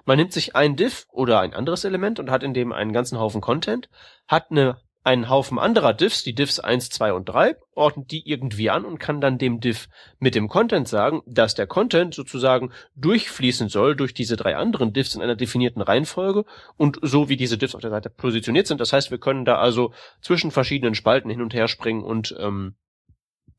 [0.06, 3.20] man nimmt sich ein Div oder ein anderes Element und hat in dem einen ganzen
[3.20, 3.90] Haufen Content,
[4.28, 8.70] hat eine, einen Haufen anderer Divs, die Divs 1, 2 und 3, ordnet die irgendwie
[8.70, 9.88] an und kann dann dem Div
[10.20, 15.16] mit dem Content sagen, dass der Content sozusagen durchfließen soll durch diese drei anderen Divs
[15.16, 16.46] in einer definierten Reihenfolge
[16.78, 18.80] und so wie diese Divs auf der Seite positioniert sind.
[18.80, 22.76] Das heißt, wir können da also zwischen verschiedenen Spalten hin und her springen und ähm,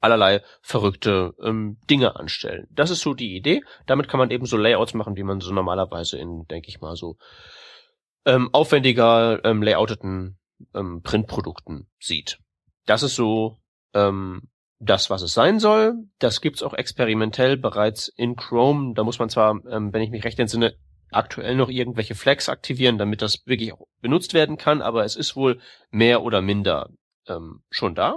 [0.02, 2.66] allerlei verrückte ähm, Dinge anstellen.
[2.70, 3.62] Das ist so die Idee.
[3.86, 6.94] Damit kann man eben so Layouts machen, wie man so normalerweise in, denke ich mal,
[6.94, 7.16] so
[8.26, 10.38] ähm, aufwendiger ähm, layouteten
[10.74, 12.38] ähm, Printprodukten sieht.
[12.86, 13.60] Das ist so
[13.94, 14.48] ähm,
[14.78, 15.94] das, was es sein soll.
[16.18, 18.94] Das gibt's auch experimentell bereits in Chrome.
[18.94, 20.74] Da muss man zwar, ähm, wenn ich mich recht entsinne,
[21.10, 25.36] aktuell noch irgendwelche Flags aktivieren, damit das wirklich auch benutzt werden kann, aber es ist
[25.36, 26.90] wohl mehr oder minder
[27.28, 28.16] ähm, schon da.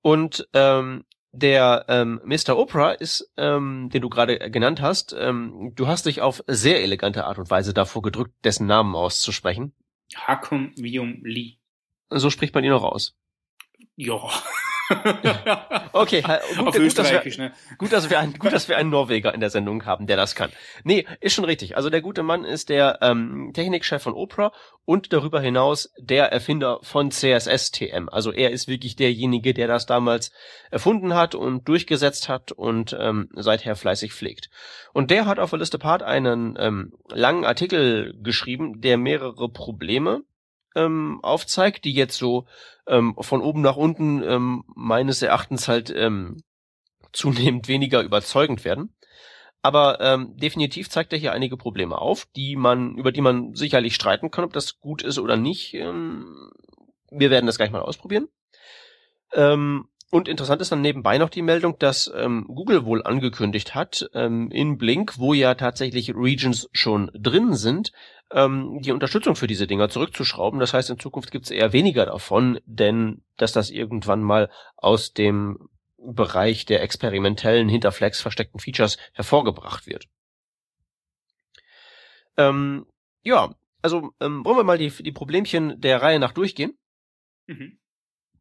[0.00, 2.56] Und ähm, der ähm, Mr.
[2.56, 7.24] Oprah ist, ähm, den du gerade genannt hast, ähm, du hast dich auf sehr elegante
[7.24, 9.74] Art und Weise davor gedrückt, dessen Namen auszusprechen.
[10.14, 11.58] Hakun Vium Lee.
[12.10, 13.16] So spricht man ihn auch aus.
[13.96, 14.18] Ja.
[15.92, 16.22] okay,
[16.56, 17.52] gut, gut, dass wir, ne?
[17.78, 20.34] gut, dass wir einen, gut, dass wir einen Norweger in der Sendung haben, der das
[20.34, 20.50] kann.
[20.84, 21.76] Nee, ist schon richtig.
[21.76, 24.52] Also der gute Mann ist der ähm, Technikchef von Opera
[24.84, 28.08] und darüber hinaus der Erfinder von CSS-TM.
[28.08, 30.32] Also er ist wirklich derjenige, der das damals
[30.70, 34.50] erfunden hat und durchgesetzt hat und ähm, seither fleißig pflegt.
[34.92, 40.22] Und der hat auf der Liste Part einen ähm, langen Artikel geschrieben, der mehrere Probleme
[40.76, 42.46] ähm, aufzeigt, die jetzt so
[42.86, 46.42] ähm, von oben nach unten ähm, meines Erachtens halt ähm,
[47.12, 48.94] zunehmend weniger überzeugend werden.
[49.62, 53.96] Aber ähm, definitiv zeigt er hier einige Probleme auf, die man, über die man sicherlich
[53.96, 55.74] streiten kann, ob das gut ist oder nicht.
[55.74, 56.52] Ähm,
[57.10, 58.28] wir werden das gleich mal ausprobieren.
[59.32, 64.08] Ähm, und interessant ist dann nebenbei noch die Meldung, dass ähm, Google wohl angekündigt hat,
[64.14, 67.90] ähm, in Blink, wo ja tatsächlich Regions schon drin sind,
[68.30, 70.60] ähm, die Unterstützung für diese Dinger zurückzuschrauben.
[70.60, 75.12] Das heißt, in Zukunft gibt es eher weniger davon, denn dass das irgendwann mal aus
[75.12, 80.06] dem Bereich der experimentellen hinter Flex versteckten Features hervorgebracht wird.
[82.36, 82.86] Ähm,
[83.22, 86.78] ja, also ähm, wollen wir mal die, die Problemchen der Reihe nach durchgehen.
[87.46, 87.78] Mhm.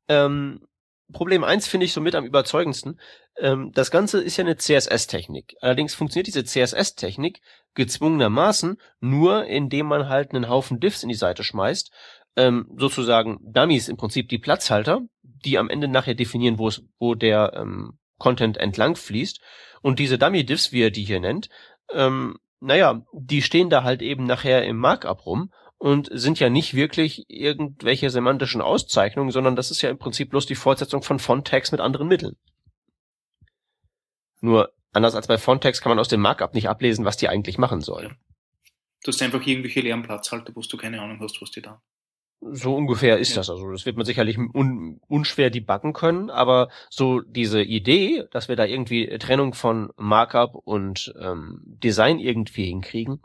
[0.08, 0.68] Ähm,
[1.12, 3.00] Problem eins finde ich somit am überzeugendsten.
[3.38, 5.56] Ähm, das Ganze ist ja eine CSS-Technik.
[5.62, 7.42] Allerdings funktioniert diese CSS-Technik
[7.76, 11.92] gezwungenermaßen nur, indem man halt einen Haufen Diffs in die Seite schmeißt,
[12.38, 17.16] ähm, sozusagen Dummies im Prinzip die Platzhalter, die am Ende nachher definieren, wo es, wo
[17.16, 19.40] der ähm, Content entlang fließt.
[19.82, 21.50] Und diese Dummy-Diffs, wie er die hier nennt,
[21.94, 26.74] ähm, naja, die stehen da halt eben nachher im Markup rum und sind ja nicht
[26.74, 31.72] wirklich irgendwelche semantischen Auszeichnungen, sondern das ist ja im Prinzip bloß die Fortsetzung von Font-Tags
[31.72, 32.38] mit anderen Mitteln.
[34.42, 37.58] Nur anders als bei Font-Tags kann man aus dem Markup nicht ablesen, was die eigentlich
[37.58, 38.16] machen sollen.
[39.04, 41.82] Du hast einfach irgendwelche leeren Platzhalter, wo du keine Ahnung hast, was die da.
[42.42, 43.38] So ungefähr ist Ja.
[43.38, 43.50] das.
[43.50, 48.56] Also das wird man sicherlich un unschwer debuggen können, aber so diese Idee, dass wir
[48.56, 53.22] da irgendwie Trennung von Markup und ähm, Design irgendwie hinkriegen,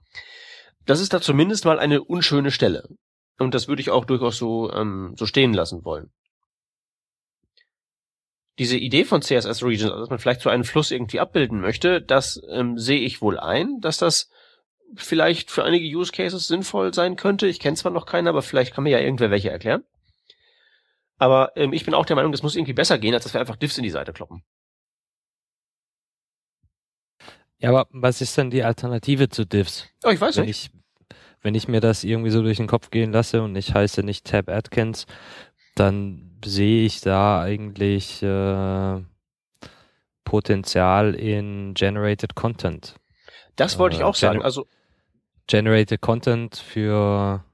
[0.91, 2.89] das ist da zumindest mal eine unschöne Stelle.
[3.39, 6.11] Und das würde ich auch durchaus so, ähm, so stehen lassen wollen.
[8.59, 12.03] Diese Idee von CSS Regions, also dass man vielleicht so einen Fluss irgendwie abbilden möchte,
[12.03, 14.31] das ähm, sehe ich wohl ein, dass das
[14.97, 17.47] vielleicht für einige Use Cases sinnvoll sein könnte.
[17.47, 19.85] Ich kenne zwar noch keinen, aber vielleicht kann mir ja irgendwer welche erklären.
[21.19, 23.41] Aber ähm, ich bin auch der Meinung, das muss irgendwie besser gehen, als dass wir
[23.41, 24.43] einfach Diffs in die Seite kloppen.
[27.59, 29.87] Ja, aber was ist denn die Alternative zu Diffs?
[30.03, 30.73] Oh, ich weiß Wenn nicht.
[30.75, 30.80] ich,
[31.43, 34.27] wenn ich mir das irgendwie so durch den Kopf gehen lasse und ich heiße nicht
[34.27, 35.07] Tab Atkins,
[35.75, 39.01] dann sehe ich da eigentlich äh,
[40.25, 42.95] Potenzial in Generated Content.
[43.57, 44.41] Das wollte ich äh, auch sagen.
[44.41, 44.67] Gener- Also
[45.47, 47.45] Generated Content für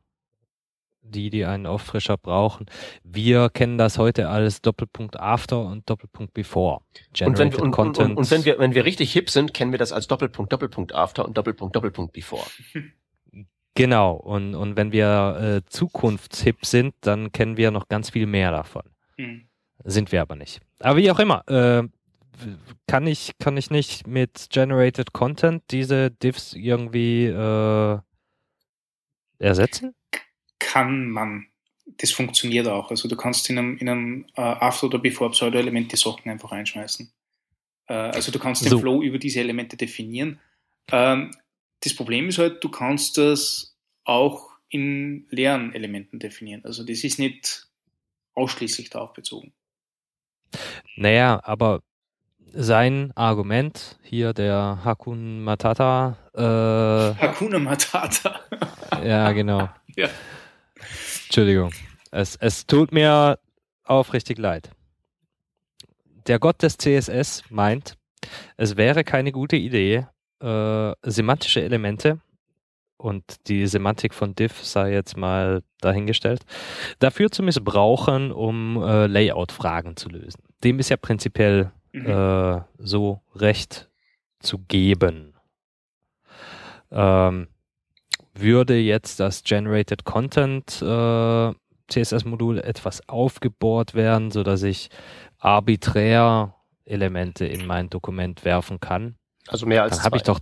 [1.01, 2.67] die, die einen Auffrischer brauchen.
[3.05, 6.81] Wir kennen das heute als Doppelpunkt After und Doppelpunkt Before.
[6.81, 8.11] und wenn, Generated wir, und, und, Content.
[8.11, 10.95] und, und wenn wir wenn wir richtig hip sind, kennen wir das als Doppelpunkt Doppelpunkt
[10.95, 12.45] After und Doppelpunkt Doppelpunkt Before.
[13.77, 18.51] Genau, und, und wenn wir äh, zukunftship sind, dann kennen wir noch ganz viel mehr
[18.51, 18.83] davon.
[19.17, 19.47] Hm.
[19.85, 20.61] Sind wir aber nicht.
[20.81, 21.87] Aber wie auch immer, äh,
[22.87, 27.99] kann ich, kann ich nicht mit Generated Content diese Diffs irgendwie äh,
[29.39, 29.95] ersetzen?
[30.59, 31.47] Kann man.
[31.99, 32.91] Das funktioniert auch.
[32.91, 37.11] Also du kannst in einem, in einem äh, After- oder Before-Pseudo-Element die Sachen einfach reinschmeißen.
[37.89, 38.81] Äh, also du kannst den So.
[38.81, 40.41] Flow über diese Elemente definieren.
[40.91, 41.31] Ähm,
[41.81, 46.65] das Problem ist halt, du kannst das auch in leeren Elementen definieren.
[46.65, 47.69] Also das ist nicht
[48.35, 49.53] ausschließlich darauf bezogen.
[50.97, 51.83] Naja, aber
[52.53, 56.41] sein Argument hier, der Hakun Matata, äh,
[57.21, 58.41] Hakuna Matata.
[59.05, 59.69] ja genau.
[59.97, 60.11] Ja.
[61.25, 61.73] Entschuldigung.
[62.11, 63.39] Es, es tut mir
[63.85, 64.71] aufrichtig leid.
[66.27, 67.97] Der Gott des CSS meint,
[68.59, 70.07] es wäre keine gute Idee,
[70.41, 72.21] äh, semantische Elemente
[72.97, 76.43] und die Semantik von Div sei jetzt mal dahingestellt,
[76.99, 80.43] dafür zu missbrauchen, um äh, Layout-Fragen zu lösen.
[80.65, 82.07] dem ist ja prinzipiell Mhm.
[82.07, 83.89] äh, so recht
[84.41, 85.33] zu geben.
[86.91, 87.49] Ähm,
[88.35, 91.53] würde jetzt das Generated Content äh,
[91.89, 94.91] CSS-Modul etwas aufgebohrt werden, so dass ich
[95.39, 99.17] arbiträr Elemente in mein Dokument werfen kann,
[99.49, 100.35] Also mehr als dann habe ich zwei.
[100.35, 100.41] doch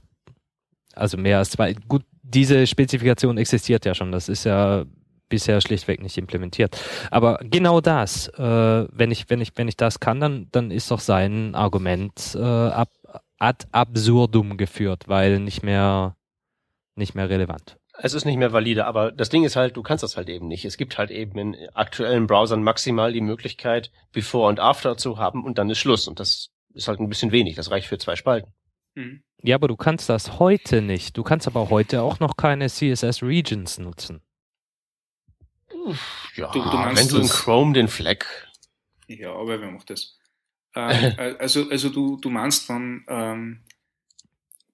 [0.94, 1.74] also mehr als zwei.
[1.88, 4.12] Gut, diese Spezifikation existiert ja schon.
[4.12, 4.84] Das ist ja
[5.28, 6.78] bisher schlichtweg nicht implementiert.
[7.10, 8.42] Aber genau das, äh,
[8.90, 12.42] wenn ich wenn ich wenn ich das kann, dann dann ist doch sein Argument äh,
[12.42, 12.90] ab,
[13.38, 16.16] ad absurdum geführt, weil nicht mehr
[16.94, 17.76] nicht mehr relevant.
[17.96, 20.48] Es ist nicht mehr valide, aber das Ding ist halt, du kannst das halt eben
[20.48, 20.64] nicht.
[20.64, 25.44] Es gibt halt eben in aktuellen Browsern maximal die Möglichkeit, Before und After zu haben
[25.44, 26.08] und dann ist Schluss.
[26.08, 27.54] Und das ist halt ein bisschen wenig.
[27.54, 28.52] Das reicht für zwei Spalten.
[28.94, 29.22] Mhm.
[29.42, 31.16] Ja, aber du kannst das heute nicht.
[31.16, 34.20] Du kannst aber heute auch noch keine CSS Regions nutzen.
[36.36, 38.26] Ja, Du- du meinst wenn du in Chrome den Fleck.
[39.06, 40.18] Ja, aber wer macht das?
[40.76, 43.60] Ähm, äh, also, also du, du meinst, wenn ähm,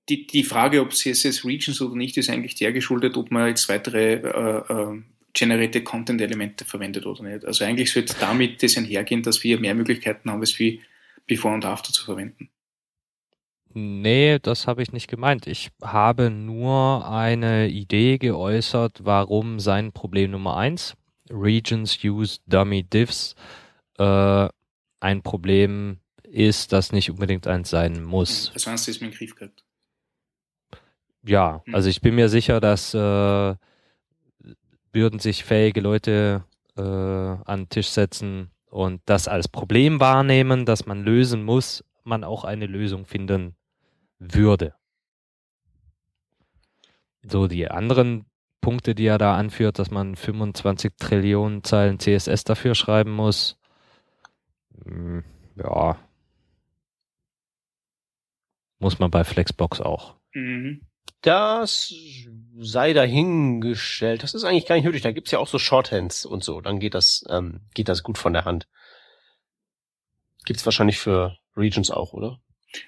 [0.09, 3.69] die, die Frage, ob CSS Regions oder nicht, ist eigentlich der geschuldet, ob man jetzt
[3.69, 5.03] weitere äh, äh,
[5.35, 7.45] Generated Content Elemente verwendet oder nicht.
[7.45, 10.81] Also eigentlich sollte damit das einhergehen, dass wir mehr Möglichkeiten haben, es wie
[11.27, 12.49] Before und After zu verwenden.
[13.73, 15.47] Nee, das habe ich nicht gemeint.
[15.47, 20.97] Ich habe nur eine Idee geäußert, warum sein Problem Nummer eins,
[21.31, 23.37] Regions use dummy diffs,
[23.99, 24.49] äh,
[24.99, 28.51] ein Problem ist, das nicht unbedingt eins sein muss.
[28.55, 29.65] Also hast du das mit dem Griff gehabt.
[31.23, 31.75] Ja, Hm.
[31.75, 33.55] also ich bin mir sicher, dass äh,
[34.93, 36.45] würden sich fähige Leute
[36.77, 42.25] äh, an den Tisch setzen und das als Problem wahrnehmen, das man lösen muss, man
[42.25, 43.55] auch eine Lösung finden
[44.21, 44.75] würde.
[47.23, 48.27] So, die anderen
[48.61, 53.59] Punkte, die er da anführt, dass man 25 Trillionen Zeilen CSS dafür schreiben muss,
[54.85, 55.25] hm,
[55.57, 55.99] ja,
[58.79, 60.17] muss man bei Flexbox auch.
[60.33, 60.87] Mhm.
[61.23, 61.93] Das
[62.59, 64.23] sei dahingestellt.
[64.23, 65.03] Das ist eigentlich gar nicht nötig.
[65.03, 66.63] Da gibt's ja auch so Shorthands und so.
[66.63, 68.69] Dann geht das, ähm, geht das gut von der Hand.
[70.47, 72.41] Gibt's wahrscheinlich für Regions auch, oder?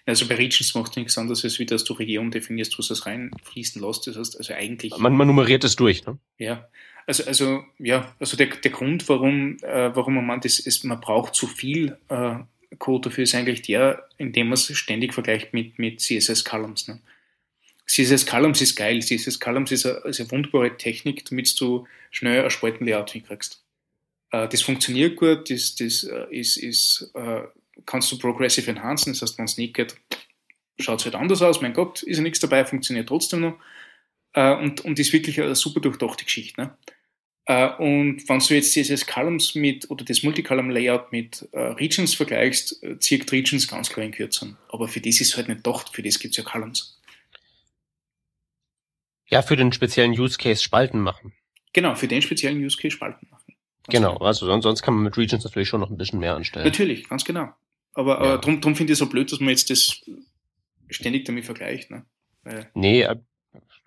[0.07, 3.83] Also bei Regions macht nichts anderes, als wie dass du Region definierst, was das reinfließen
[3.83, 4.07] lässt.
[4.07, 4.97] Das heißt, also eigentlich.
[4.99, 6.19] Man, man nummeriert es durch, ne?
[6.39, 6.69] Ja,
[7.07, 11.01] also, also ja, also der, der Grund, warum, äh, warum man meint, ist, ist, man
[11.01, 12.37] braucht zu viel äh,
[12.79, 16.89] Code dafür, ist eigentlich der, indem man es ständig vergleicht mit, mit CSS Columns.
[16.89, 17.01] Ne?
[17.87, 22.45] CSS Columns ist geil, CSS Columns ist eine, ist eine wunderbare Technik, damit du schnell
[22.45, 23.63] ein Spaltenlayout hinkriegst.
[24.31, 27.43] Äh, das funktioniert gut, das, das äh, ist, ist äh,
[27.87, 29.97] kannst du progressive enhancen, das heißt, wenn es nicht geht,
[30.79, 33.59] schaut es halt anders aus, mein Gott, ist ja nichts dabei, funktioniert trotzdem noch.
[34.35, 36.61] Äh, und, und ist wirklich eine super durchdachte Geschichte.
[36.61, 36.77] Ne?
[37.47, 42.15] Äh, und wenn du jetzt CSS Columns mit oder das Multicolumn Layout mit äh, Regions
[42.15, 44.57] vergleichst, äh, zirkt Regions ganz klar in Kürzung.
[44.69, 46.99] Aber für das ist halt nicht gedacht, für das gibt's ja Columns.
[49.29, 51.33] Ja, für den speziellen Use Case Spalten machen.
[51.73, 53.55] Genau, für den speziellen Use Case Spalten machen.
[53.85, 54.17] Ganz Genau.
[54.19, 56.67] Also sonst, sonst kann man mit Regions natürlich schon noch ein bisschen mehr anstellen.
[56.67, 57.53] Natürlich, ganz genau.
[57.95, 58.19] Aber, Ja.
[58.33, 60.01] aber drum, drum finde ich es so blöd, dass man jetzt das
[60.89, 61.91] ständig damit vergleicht.
[61.91, 62.05] Ne?
[62.43, 63.17] Weil Nee, äh,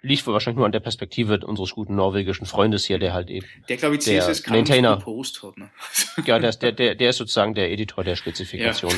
[0.01, 3.47] liegt wohl wahrscheinlich nur an der Perspektive unseres guten norwegischen Freundes hier, der halt eben,
[3.67, 4.97] der, glaube ich, Der CSS Maintainer.
[4.97, 5.57] Post hat.
[5.57, 5.69] Ne?
[6.25, 8.93] ja, der, ist- der, der, der ist sozusagen der Editor der Spezifikation.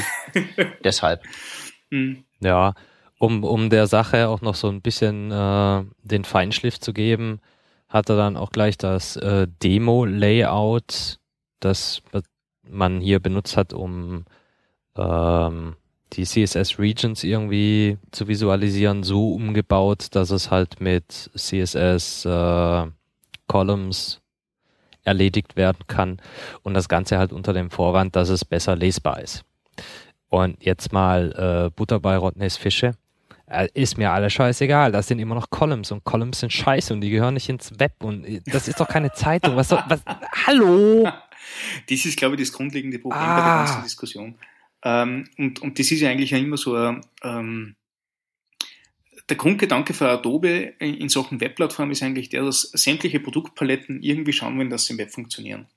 [0.83, 1.23] Deshalb.
[1.89, 2.25] Hm.
[2.41, 2.73] Ja,
[3.17, 7.39] um, um der Sache auch noch so ein bisschen äh, den Feinschliff zu geben,
[7.87, 11.19] hat er dann auch gleich das äh, Demo-Layout,
[11.61, 12.01] das
[12.63, 14.25] man hier benutzt hat, um
[14.97, 15.75] ähm,
[16.13, 22.85] die CSS Regions irgendwie zu visualisieren, so umgebaut, dass es halt mit CSS äh,
[23.47, 24.21] Columns
[25.03, 26.21] erledigt werden kann
[26.63, 29.43] und das Ganze halt unter dem Vorwand, dass es besser lesbar ist.
[30.29, 32.91] Und jetzt mal äh, Butter bei Rodneys Fische.
[33.49, 34.91] Äh, ist mir alles scheißegal.
[34.91, 37.93] Das sind immer noch Columns und Columns sind scheiße und die gehören nicht ins Web
[38.03, 39.55] und äh, das ist doch keine Zeitung.
[39.55, 40.01] Was soll, was,
[40.45, 41.09] hallo?
[41.89, 43.35] Das ist, glaube ich, das grundlegende Problem Ah.
[43.35, 44.35] bei der ganzen Diskussion.
[44.83, 47.75] Ähm, und, und das ist ja eigentlich ja immer so ein, ähm,
[49.29, 54.57] der Grundgedanke für Adobe in Sachen Webplattform ist eigentlich der, dass sämtliche Produktpaletten irgendwie schauen
[54.57, 55.67] wollen, dass sie im Web funktionieren.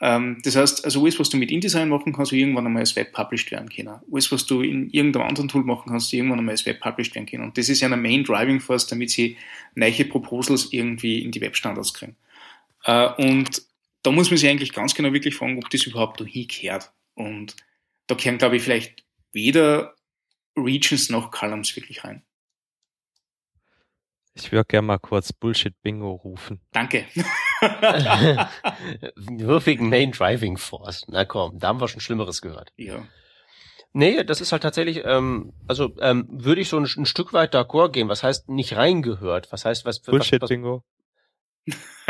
[0.00, 3.12] Ähm, das heißt, also alles, was du mit InDesign machen kannst, irgendwann einmal als Web
[3.12, 4.00] published werden können.
[4.10, 7.26] Alles, was du in irgendeinem anderen Tool machen kannst, irgendwann einmal als Web published werden
[7.26, 7.44] können.
[7.44, 9.36] Und das ist ja eine Main Driving Force, damit sie
[9.74, 12.16] neue Proposals irgendwie in die Webstandards kriegen.
[12.84, 13.62] Äh, und
[14.02, 16.90] da muss man sich eigentlich ganz genau wirklich fragen, ob das überhaupt dahin gehört.
[17.20, 17.54] Und
[18.06, 19.94] da kehren, glaube ich, vielleicht weder
[20.56, 22.24] Regions noch Columns wirklich rein.
[24.34, 26.60] Ich würde gerne mal kurz Bullshit-Bingo rufen.
[26.72, 27.06] Danke.
[29.30, 31.04] Nur wegen Main Driving Force.
[31.08, 32.72] Na komm, da haben wir schon Schlimmeres gehört.
[32.76, 33.06] Ja.
[33.92, 37.54] Nee, das ist halt tatsächlich, ähm, also ähm, würde ich so ein, ein Stück weit
[37.54, 38.08] d'accord gehen.
[38.08, 39.52] Was heißt nicht reingehört?
[39.52, 40.84] Was heißt, was, was, was Bullshit-Bingo.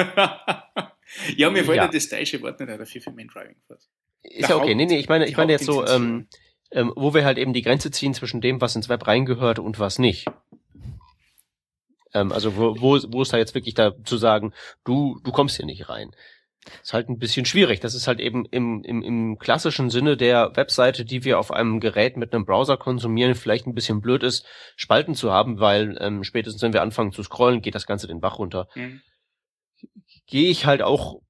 [1.37, 1.85] ja, mir fällt Ja.
[1.87, 1.89] ja.
[1.89, 3.91] das deutsche Wort nicht dafür für Main Driving Force.
[4.23, 4.75] Ist ja okay.
[4.75, 6.29] Nee, nee, ich meine, ich meine jetzt so, ähm,
[6.73, 9.79] ähm, wo wir halt eben die Grenze ziehen zwischen dem, was ins Web reingehört und
[9.79, 10.27] was nicht.
[12.15, 14.53] Ähm, also wo, wo, wo ist da jetzt wirklich da zu sagen,
[14.85, 16.11] du, du kommst hier nicht rein?
[16.83, 17.81] Ist halt ein bisschen schwierig.
[17.81, 21.81] Das ist halt eben im, im, im klassischen Sinne der Webseite, die wir auf einem
[21.81, 24.47] Gerät mit einem Browser konsumieren, vielleicht ein bisschen blöd ist,
[24.77, 28.21] Spalten zu haben, weil ähm, spätestens wenn wir anfangen zu scrollen, geht das Ganze den
[28.21, 28.69] Bach runter.
[28.75, 29.01] Hm.
[30.27, 31.23] Gehe ich halt auch,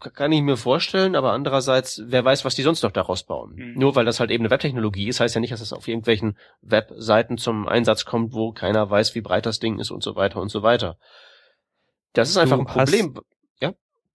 [0.00, 3.54] kann ich mir vorstellen, aber andererseits, wer weiß, was die sonst noch daraus bauen.
[3.54, 3.74] Mhm.
[3.78, 6.36] Nur weil das halt eben eine Webtechnologie ist, heißt ja nicht, dass es auf irgendwelchen
[6.60, 10.40] Webseiten zum Einsatz kommt, wo keiner weiß, wie breit das Ding ist und so weiter
[10.40, 10.98] und so weiter.
[12.12, 13.14] Das ist einfach Du ein Problem.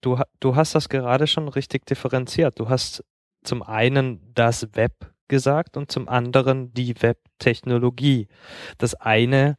[0.04, 2.58] Du, ha- du hast das gerade schon richtig differenziert.
[2.58, 3.04] Du hast
[3.44, 8.26] zum einen das Web gesagt und zum anderen die Webtechnologie.
[8.78, 9.56] Das eine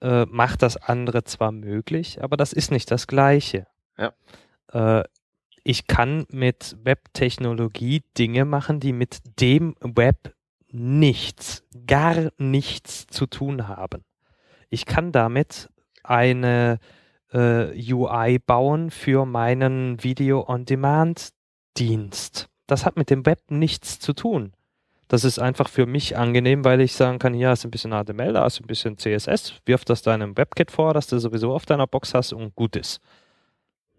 [0.00, 3.66] äh, macht das andere zwar möglich, aber das ist nicht das gleiche.
[3.98, 4.12] Ja.
[4.72, 5.04] Äh,
[5.64, 10.34] ich kann mit Webtechnologie Dinge machen, die mit dem Web
[10.70, 14.04] nichts, gar nichts zu tun haben.
[14.68, 15.68] Ich kann damit
[16.02, 16.78] eine
[17.32, 22.48] äh, UI bauen für meinen Video-on-Demand-Dienst.
[22.66, 24.52] Das hat mit dem Web nichts zu tun.
[25.08, 27.90] Das ist einfach für mich angenehm, weil ich sagen kann, hier hast du ein bisschen
[27.90, 31.52] HTML, da hast du ein bisschen CSS, wirf das deinem WebKit vor, dass du sowieso
[31.52, 33.00] auf deiner Box hast und gut ist.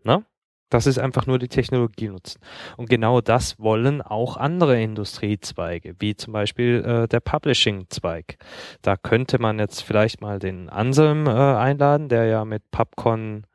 [0.05, 0.23] Ne?
[0.71, 2.39] Das ist einfach nur die Technologie nutzen.
[2.77, 8.37] Und genau das wollen auch andere Industriezweige, wie zum Beispiel äh, der Publishing-Zweig.
[8.81, 13.45] Da könnte man jetzt vielleicht mal den Anselm äh, einladen, der ja mit PubCon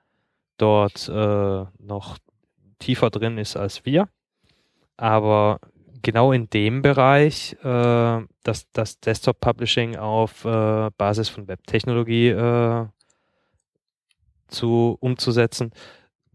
[0.58, 2.18] dort äh, noch
[2.80, 4.10] tiefer drin ist als wir.
[4.98, 5.58] Aber
[6.02, 12.86] genau in dem Bereich, äh, das, das Desktop-Publishing auf äh, Basis von Webtechnologie äh,
[14.48, 15.72] zu umzusetzen,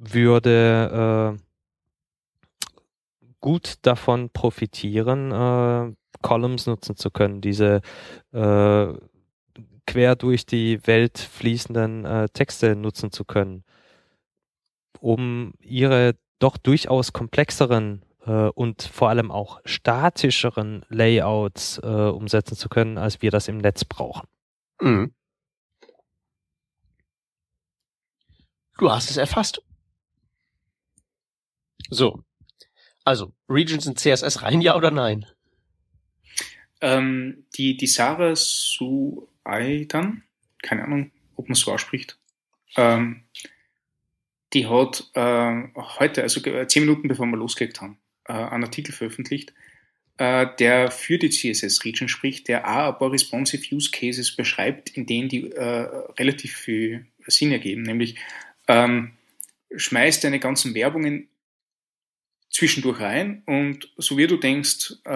[0.02, 1.42] würde äh,
[3.40, 7.82] gut davon profitieren, äh, Columns nutzen zu können, diese
[8.34, 8.94] äh,
[9.86, 13.64] quer durch die Welt fließenden äh, Texte nutzen zu können,
[15.00, 22.70] um ihre doch durchaus komplexeren äh, und vor allem auch statischeren Layouts äh, umsetzen zu
[22.70, 24.28] können, als wir das im Netz brauchen.
[24.82, 25.14] Mhm.
[28.78, 29.62] Du hast es erfasst.
[31.90, 32.24] So.
[33.04, 35.26] Also, Regions in CSS rein, ja oder nein?
[36.82, 40.24] Ähm, die, die Sarah Suaidan,
[40.62, 42.18] keine Ahnung, ob man so ausspricht,
[42.78, 43.24] ähm,
[44.54, 48.94] die hat äh, heute, also äh, zehn Minuten bevor wir losgelegt haben, äh, einen Artikel
[48.94, 49.54] veröffentlicht,
[50.18, 55.06] äh, der für die CSS-Region spricht, der auch ein paar responsive Use Cases beschreibt, in
[55.06, 55.88] denen die äh,
[56.20, 58.16] relativ viel Sinn ergeben, nämlich
[58.68, 59.14] ähm,
[59.76, 61.28] schmeiß deine ganzen Werbungen
[62.52, 65.12] zwischendurch rein und so wie du denkst, äh,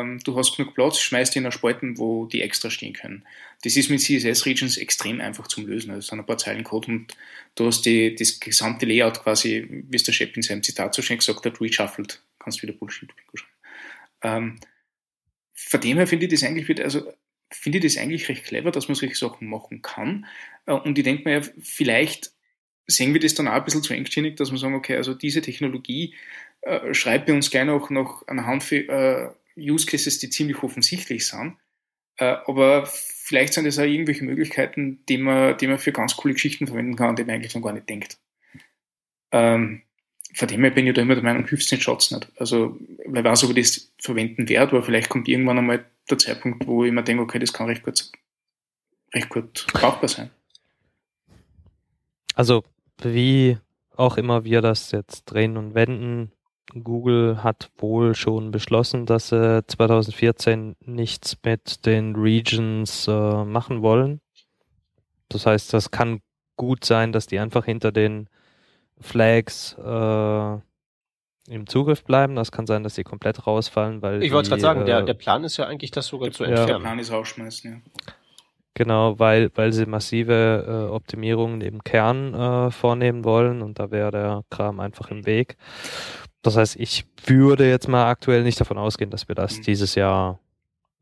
[0.00, 3.26] ähm, du hast genug Platz, schmeißt in eine Spalten, wo die extra stehen können.
[3.62, 5.90] Das ist mit CSS-Regions extrem einfach zum Lösen.
[5.90, 7.14] Also es sind ein paar Zeilen Code und
[7.54, 11.02] du hast die, das gesamte Layout quasi, wie es der Chef in seinem Zitat so
[11.02, 12.22] schön gesagt hat, reshuffled.
[12.38, 13.52] Kannst wieder Bullshit schreiben.
[14.22, 14.60] Ähm,
[15.52, 17.12] von dem her finde ich das eigentlich wieder, also
[17.50, 20.24] finde ich das eigentlich recht clever, dass man solche Sachen machen kann.
[20.64, 22.32] Äh, und ich denke mir, ja, vielleicht
[22.86, 25.42] sehen wir das dann auch ein bisschen zu engstirnig, dass wir sagen, okay, also diese
[25.42, 26.14] Technologie
[26.62, 29.30] äh, schreibt bei uns gerne auch noch eine Handvoll äh,
[29.60, 31.56] Use Cases, die ziemlich offensichtlich sind.
[32.16, 36.34] Äh, aber vielleicht sind das auch irgendwelche Möglichkeiten, die man, die man für ganz coole
[36.34, 38.18] Geschichten verwenden kann, an die man eigentlich noch gar nicht denkt.
[39.32, 39.82] Ähm,
[40.34, 42.30] von dem her bin ich da immer der Meinung, hilft den Schatz nicht.
[42.36, 46.66] Also, wer weiß, ob ich das verwenden werde, aber vielleicht kommt irgendwann einmal der Zeitpunkt,
[46.66, 48.12] wo ich mir denke, okay, das kann recht gut,
[49.14, 50.30] recht gut brauchbar sein.
[52.34, 52.64] Also,
[53.02, 53.58] wie
[53.96, 56.32] auch immer wir das jetzt drehen und wenden,
[56.70, 64.20] Google hat wohl schon beschlossen, dass sie 2014 nichts mit den Regions äh, machen wollen.
[65.28, 66.20] Das heißt, das kann
[66.56, 68.28] gut sein, dass die einfach hinter den
[69.00, 70.58] Flags äh,
[71.48, 72.36] im Zugriff bleiben.
[72.36, 75.14] Das kann sein, dass die komplett rausfallen, weil Ich wollte gerade sagen, der, äh, der
[75.14, 76.50] Plan ist ja eigentlich, das sogar zu Ja.
[76.50, 76.82] Der entfernen.
[76.82, 78.12] Plan ist rausschmeißen, ja.
[78.74, 84.10] Genau, weil, weil sie massive äh, Optimierungen im Kern äh, vornehmen wollen und da wäre
[84.10, 85.56] der Kram einfach im Weg.
[86.42, 89.62] Das heißt, ich würde jetzt mal aktuell nicht davon ausgehen, dass wir das Mhm.
[89.62, 90.40] dieses Jahr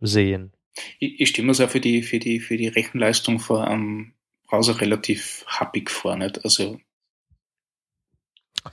[0.01, 0.53] sehen.
[0.99, 4.15] Ich, ich mir es auch für die, für die, für die Rechenleistung vor einem
[4.53, 6.21] raus auch relativ happig gefahren.
[6.21, 6.45] Nicht?
[6.45, 6.81] Also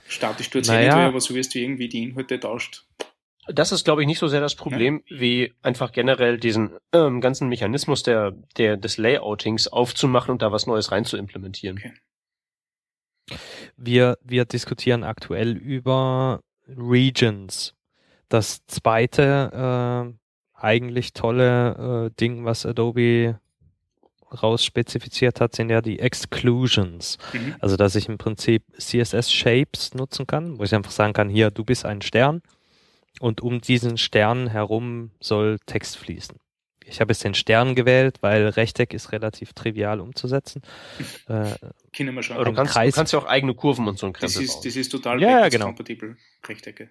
[0.08, 0.94] statisch tut es Naja.
[0.94, 1.08] naja.
[1.08, 2.86] aber so wirst du irgendwie die Inhalte tauscht.
[3.48, 7.48] Das ist, glaube ich, nicht so sehr das Problem, wie einfach generell diesen ähm, ganzen
[7.48, 11.78] Mechanismus der, der, des Layoutings aufzumachen und da was Neues rein zu implementieren.
[11.78, 11.92] Okay.
[13.76, 17.74] Wir, wir diskutieren aktuell über Regions.
[18.28, 23.38] Das zweite äh, eigentlich tolle äh, Ding, was Adobe
[24.42, 27.18] rausspezifiziert hat, sind ja die Exclusions.
[27.32, 27.54] Mhm.
[27.60, 31.64] Also dass ich im Prinzip CSS-Shapes nutzen kann, wo ich einfach sagen kann, hier, du
[31.64, 32.42] bist ein Stern
[33.20, 36.36] und um diesen Stern herum soll Text fließen.
[36.88, 40.62] Ich habe jetzt den Stern gewählt, weil Rechteck ist relativ trivial umzusetzen.
[41.28, 41.54] Äh,
[41.92, 42.36] Kennen wir schon.
[42.44, 44.60] Du kannst, Kreis- du kannst ja auch eigene Kurven und so ein das, ist, bauen.
[44.64, 45.66] das ist total Ja, genau.
[45.66, 46.16] kompatibel,
[46.46, 46.90] Rechtecke.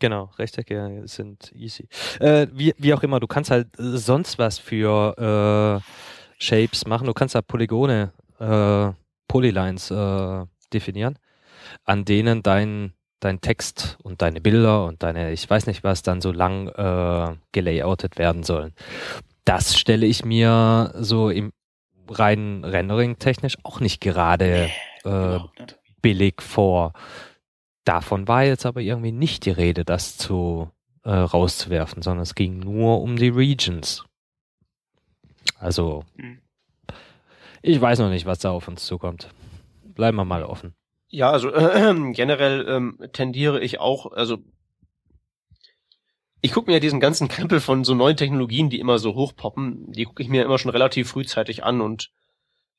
[0.00, 1.88] Genau, Rechtecke sind easy.
[2.18, 7.06] Äh, wie, wie auch immer, du kannst halt sonst was für äh, Shapes machen.
[7.06, 8.90] Du kannst da Polygone, äh,
[9.28, 11.18] Polylines äh, definieren,
[11.84, 12.94] an denen dein,
[13.24, 17.36] dein Text und deine Bilder und deine, ich weiß nicht was, dann so lang äh,
[17.52, 18.72] gelayoutet werden sollen.
[19.44, 21.52] Das stelle ich mir so im
[22.08, 24.70] rein Rendering technisch auch nicht gerade
[25.04, 25.78] äh, nicht.
[26.02, 26.92] billig vor.
[27.84, 30.70] Davon war jetzt aber irgendwie nicht die Rede, das zu
[31.04, 34.04] äh, rauszuwerfen, sondern es ging nur um die Regions.
[35.58, 36.38] Also, Mhm.
[37.62, 39.28] ich weiß noch nicht, was da auf uns zukommt.
[39.94, 40.74] Bleiben wir mal offen.
[41.12, 44.38] Ja, also äh, generell ähm, tendiere ich auch, also
[46.40, 49.92] ich gucke mir ja diesen ganzen Krempel von so neuen Technologien, die immer so hochpoppen,
[49.92, 52.10] die gucke ich mir immer schon relativ frühzeitig an und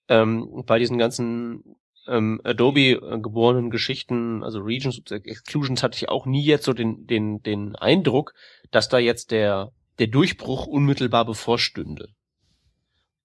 [0.09, 1.77] ähm, bei diesen ganzen
[2.07, 6.73] ähm, Adobe äh, geborenen Geschichten, also Regions und Exclusions, hatte ich auch nie jetzt so
[6.73, 8.33] den den den Eindruck,
[8.71, 12.09] dass da jetzt der der Durchbruch unmittelbar bevorstünde.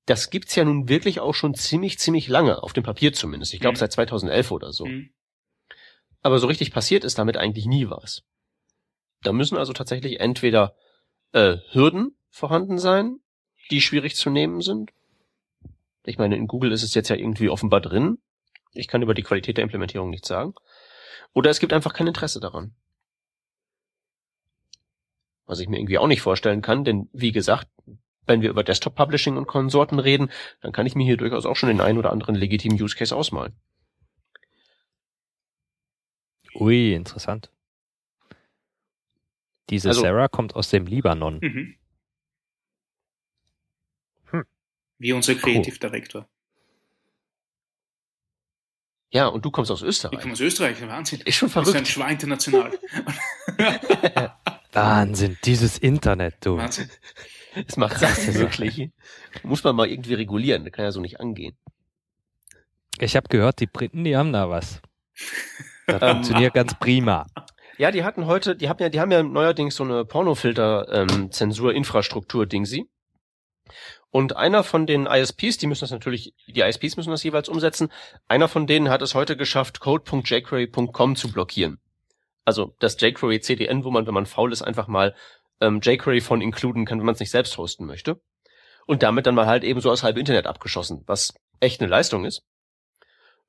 [0.09, 3.53] Das gibt's ja nun wirklich auch schon ziemlich ziemlich lange auf dem Papier zumindest.
[3.53, 3.81] Ich glaube Mhm.
[3.81, 4.87] seit 2011 oder so.
[4.87, 5.11] Mhm.
[6.23, 8.23] Aber so richtig passiert ist damit eigentlich nie was.
[9.23, 10.75] Da müssen also tatsächlich entweder
[11.33, 13.21] äh, Hürden vorhanden sein,
[13.71, 14.93] die schwierig zu nehmen sind.
[16.05, 18.17] Ich meine, in Google ist es jetzt ja irgendwie offenbar drin.
[18.73, 20.55] Ich kann über die Qualität der Implementierung nichts sagen.
[21.35, 22.75] Oder es gibt einfach kein Interesse daran.
[25.45, 27.69] Was ich mir irgendwie auch nicht vorstellen kann, denn wie gesagt,
[28.29, 31.57] wenn wir über Desktop Publishing und Konsorten reden, dann kann ich mir hier durchaus auch
[31.57, 33.55] schon den einen oder anderen legitimen Use Case ausmalen.
[36.55, 37.51] Ui, interessant.
[39.71, 41.39] Diese Also- Sarah kommt aus dem Libanon.
[41.41, 41.75] Mhm.
[44.31, 44.45] Hm.
[44.99, 46.29] Wie unser Creative Director.
[49.11, 50.21] Ja, und du kommst aus Ich Österreich.
[50.21, 51.21] komme aus Österreich, Wahnsinn.
[51.23, 51.89] Ist schon Das ist ein verrückt.
[51.89, 52.79] Schwein international.
[54.73, 56.59] Wahnsinn, dieses Internet, du.
[56.59, 56.91] Wahnsinn.
[57.67, 58.91] Es macht das ja wirklich.
[59.43, 60.65] Muss man mal irgendwie regulieren.
[60.65, 61.57] Das kann ja so nicht angehen.
[63.01, 64.81] Ich habe gehört, die Briten, die haben da was.
[65.87, 67.27] Das Ähm, funktioniert ganz prima.
[67.79, 72.89] Ja, die hatten heute, die haben ja, die haben ja neuerdings so eine Pornofilter-Zensur-Infrastruktur-Dingsi.
[74.11, 77.93] Und einer von den ISPs, die müssen das natürlich, die ISPs müssen das jeweils umsetzen.
[78.27, 81.79] Einer von denen hat es heute geschafft, code.jquery.com zu blockieren.
[82.45, 85.15] Also das jQuery CDN, wo man, wenn man faul ist, einfach mal
[85.61, 88.21] ähm, jQuery von includen kann, wenn man es nicht selbst hosten möchte.
[88.87, 92.25] Und damit dann mal halt eben so aus halb Internet abgeschossen, was echt eine Leistung
[92.25, 92.43] ist.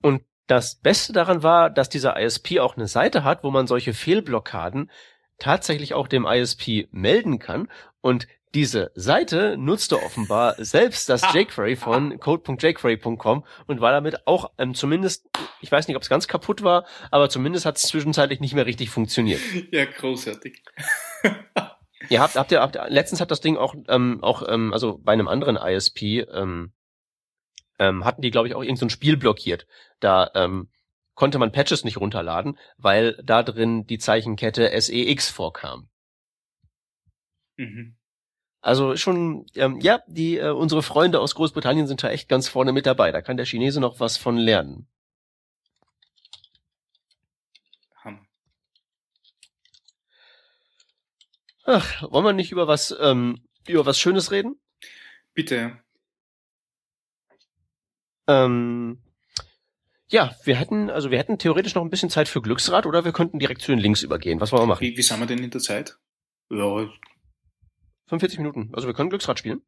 [0.01, 3.93] Und das Beste daran war, dass dieser ISP auch eine Seite hat, wo man solche
[3.93, 4.89] Fehlblockaden
[5.37, 7.69] tatsächlich auch dem ISP melden kann.
[8.01, 14.73] Und diese Seite nutzte offenbar selbst das jQuery von code.jquery.com und war damit auch ähm,
[14.73, 15.29] zumindest,
[15.61, 18.65] ich weiß nicht, ob es ganz kaputt war, aber zumindest hat es zwischenzeitlich nicht mehr
[18.65, 19.41] richtig funktioniert.
[19.71, 20.63] Ja, großartig.
[22.09, 25.13] Ihr habt, habt ihr, habt, letztens hat das Ding auch, ähm, auch, ähm, also bei
[25.13, 26.73] einem anderen ISP, ähm,
[27.77, 29.67] ähm, hatten die, glaube ich, auch irgendein so ein Spiel blockiert.
[29.99, 30.69] Da ähm,
[31.15, 35.89] konnte man Patches nicht runterladen, weil da drin die Zeichenkette SEX vorkam.
[37.57, 37.95] Mhm.
[38.61, 42.73] Also schon, ähm, ja, die äh, unsere Freunde aus Großbritannien sind da echt ganz vorne
[42.73, 43.11] mit dabei.
[43.11, 44.87] Da kann der Chinese noch was von lernen.
[51.71, 54.59] Ach, wollen wir nicht über was ähm, über was Schönes reden?
[55.35, 55.77] Bitte.
[58.27, 59.03] Ähm,
[60.07, 63.11] ja, wir hätten, also wir hätten theoretisch noch ein bisschen Zeit für Glücksrad oder wir
[63.11, 64.41] könnten direkt zu den Links übergehen.
[64.41, 64.81] Was wollen wir machen?
[64.81, 65.99] Wie, wie sind wir denn in der Zeit?
[66.49, 66.89] Ja,
[68.07, 68.71] 45 Minuten.
[68.73, 69.61] Also wir können Glücksrad spielen.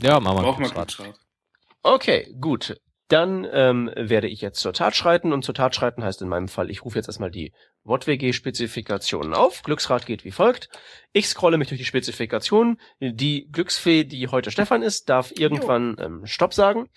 [0.00, 0.96] Ja, machen wir brauchen Glücksrad.
[0.96, 1.20] Glücksrad.
[1.82, 2.80] Okay, gut.
[3.10, 6.46] Dann ähm, werde ich jetzt zur Tat schreiten und zur Tat schreiten heißt in meinem
[6.46, 7.52] Fall, ich rufe jetzt erstmal die
[7.82, 9.64] WOTWG-Spezifikationen auf.
[9.64, 10.68] Glücksrad geht wie folgt.
[11.12, 12.80] Ich scrolle mich durch die Spezifikationen.
[13.00, 16.88] Die Glücksfee, die heute Stefan ist, darf irgendwann ähm, Stopp sagen.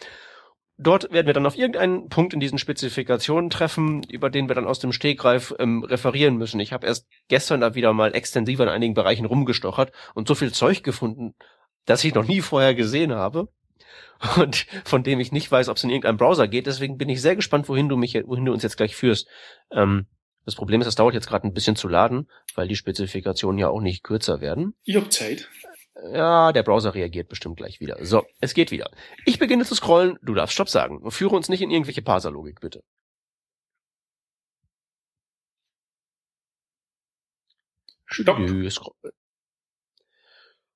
[0.78, 4.68] Dort werden wir dann auf irgendeinen Punkt in diesen Spezifikationen treffen, über den wir dann
[4.68, 6.59] aus dem Stegreif ähm, referieren müssen.
[6.59, 10.51] Ich habe erst gestern da wieder mal extensiv in einigen Bereichen rumgestochert und so viel
[10.51, 11.34] Zeug gefunden,
[11.86, 13.47] das ich noch nie vorher gesehen habe
[14.38, 16.67] und von dem ich nicht weiß, ob es in irgendeinem Browser geht.
[16.67, 19.28] Deswegen bin ich sehr gespannt, wohin du mich, wohin du uns jetzt gleich führst.
[19.71, 20.07] Ähm,
[20.45, 23.69] das Problem ist, es dauert jetzt gerade ein bisschen zu laden, weil die Spezifikationen ja
[23.69, 24.76] auch nicht kürzer werden.
[24.84, 25.49] Ich hab Zeit.
[26.11, 28.03] Ja, der Browser reagiert bestimmt gleich wieder.
[28.03, 28.89] So, es geht wieder.
[29.26, 31.09] Ich beginne zu scrollen, du darfst Stopp sagen.
[31.11, 32.84] Führe uns nicht in irgendwelche Parserlogik, bitte.
[38.05, 38.39] Stopp.
[38.39, 39.13] Nö, scroll-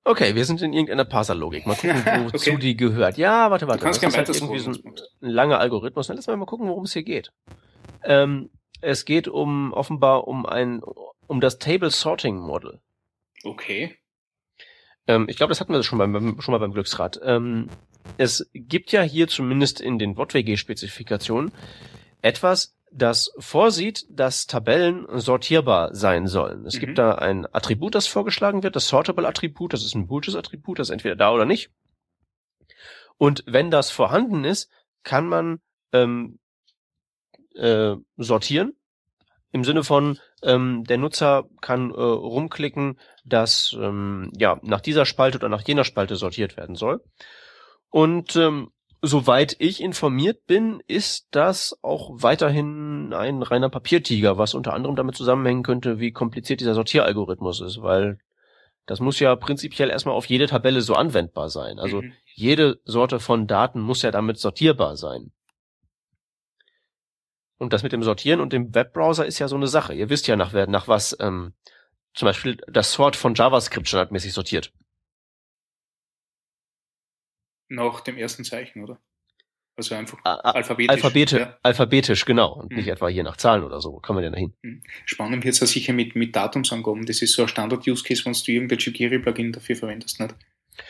[0.07, 1.65] Okay, wir sind in irgendeiner Parserlogik.
[1.67, 1.95] Mal gucken,
[2.31, 2.57] wozu Okay.
[2.59, 3.17] die gehört.
[3.17, 3.83] Ja, warte, Du warte.
[3.83, 4.77] kannst das ist halt irgendwie so ein,
[5.21, 6.07] ein langer Algorithmus.
[6.07, 7.31] Na, lass mal mal gucken, worum es hier geht.
[8.03, 8.49] Ähm,
[8.81, 10.81] es geht um offenbar um ein
[11.27, 12.79] um das Table Sorting Model.
[13.43, 13.97] Okay.
[15.07, 17.19] Ähm, ich glaube, das hatten wir schon, beim, schon mal beim Glücksrad.
[17.23, 17.67] Ähm,
[18.17, 21.51] es gibt ja hier zumindest in den WOTWG-Spezifikationen
[22.21, 26.65] etwas, das vorsieht, dass Tabellen sortierbar sein sollen.
[26.65, 26.79] Es Mhm.
[26.79, 30.87] gibt da ein Attribut, das vorgeschlagen wird, das Sortable-Attribut, das ist ein boolsches Attribut, das
[30.87, 31.69] ist entweder da oder nicht.
[33.17, 34.69] Und wenn das vorhanden ist,
[35.03, 35.59] kann man
[35.91, 36.39] ähm,
[37.55, 38.73] äh, sortieren.
[39.51, 45.37] Im Sinne von, ähm, der Nutzer kann äh, rumklicken, dass ähm, ja nach dieser Spalte
[45.37, 47.03] oder nach jener Spalte sortiert werden soll.
[47.89, 48.71] Und ähm,
[49.01, 55.15] soweit ich informiert bin, ist das auch weiterhin ein reiner Papiertiger, was unter anderem damit
[55.15, 58.19] zusammenhängen könnte, wie kompliziert dieser Sortieralgorithmus ist, weil
[58.85, 61.77] das muss ja prinzipiell erstmal auf jede Tabelle so anwendbar sein.
[61.79, 62.13] Also Mhm.
[62.35, 65.31] jede Sorte von Daten muss ja damit sortierbar sein.
[67.57, 69.93] Und das mit dem Sortieren und dem Webbrowser ist ja so eine Sache.
[69.93, 71.53] Ihr wisst ja nach, nach was ähm,
[72.13, 74.71] zum Beispiel das Sort von JavaScript standardmäßig sortiert.
[77.69, 78.99] Nach dem ersten Zeichen, oder?
[79.75, 80.89] Also einfach alphabetisch.
[80.89, 81.57] Alphabete, Ja.
[81.61, 82.53] alphabetisch, genau.
[82.53, 82.91] Und nicht Mhm.
[82.93, 83.93] etwa hier nach Zahlen oder so.
[83.93, 84.81] Wo kann man denn da hin?
[85.05, 87.05] Spannend wird's ja sicher mit, mit Datumsangaben.
[87.05, 90.33] Das ist so ein Standard-Use-Case, wenn du irgendein Jquery-Plugin dafür verwendest, nicht?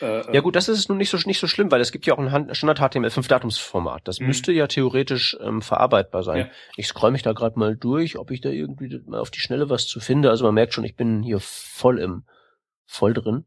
[0.02, 2.14] Äh, Ja gut, das ist nun nicht so, nicht so schlimm, weil es gibt ja
[2.14, 4.08] auch ein Han- Standard HTML5 Datumsformat.
[4.08, 4.28] Das Mhm.
[4.28, 6.38] müsste ja theoretisch ähm, verarbeitbar sein.
[6.40, 6.50] Ja.
[6.78, 9.70] Ich scroll mich da gerade mal durch, ob ich da irgendwie mal auf die Schnelle
[9.70, 10.30] was zu finde.
[10.30, 12.24] Also man merkt schon, ich bin hier voll im,
[12.86, 13.46] voll drin,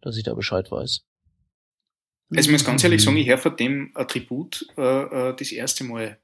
[0.00, 1.04] dass ich da Bescheid weiß.
[2.36, 5.84] Also ich muss ganz ehrlich sagen, ich höre von dem Attribut äh, äh, das erste
[5.84, 6.20] Mal.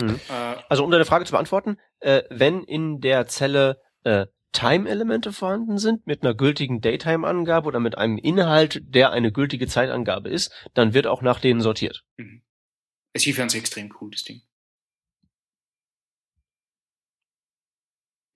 [0.00, 0.20] Mhm.
[0.28, 5.78] Äh, Also um deine Frage zu beantworten, äh, wenn in der Zelle äh, Time-Elemente vorhanden
[5.78, 10.94] sind mit einer gültigen Daytime-Angabe oder mit einem Inhalt, der eine gültige Zeitangabe ist, dann
[10.94, 12.04] wird auch nach denen sortiert.
[12.18, 14.42] also ich fand es extrem cool, das Ding.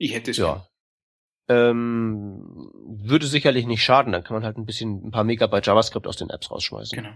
[0.01, 0.69] Ich hätte es Ja.
[1.49, 6.07] Ähm, würde sicherlich nicht schaden, dann kann man halt ein bisschen, ein paar Megabyte JavaScript
[6.07, 6.97] aus den Apps rausschmeißen.
[6.97, 7.15] Genau.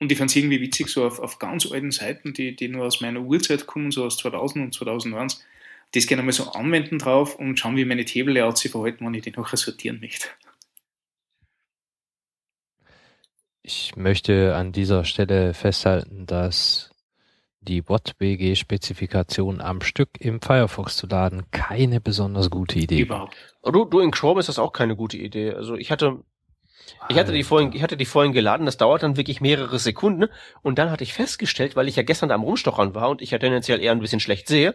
[0.00, 2.86] Und ich fand es irgendwie witzig, so auf, auf ganz alten Seiten, die, die nur
[2.86, 5.44] aus meiner Urzeit kommen, so aus 2000 und 2001,
[5.92, 9.22] das gerne mal so anwenden drauf und schauen, wie meine Table-Layouts sich verhalten, wenn ich
[9.22, 10.28] die nachher sortieren möchte.
[13.62, 16.89] Ich möchte an dieser Stelle festhalten, dass
[17.60, 23.00] die WOT-BG-Spezifikation am Stück im Firefox zu laden keine besonders gute Idee.
[23.00, 23.36] Überhaupt.
[23.62, 25.52] Du, du in Chrome ist das auch keine gute Idee.
[25.52, 26.24] Also ich hatte,
[27.08, 30.28] ich hatte die vorhin, ich hatte die vorhin geladen, das dauert dann wirklich mehrere Sekunden
[30.62, 33.32] und dann hatte ich festgestellt, weil ich ja gestern da am Rumstochern war und ich
[33.32, 34.74] ja tendenziell eher ein bisschen schlecht sehe,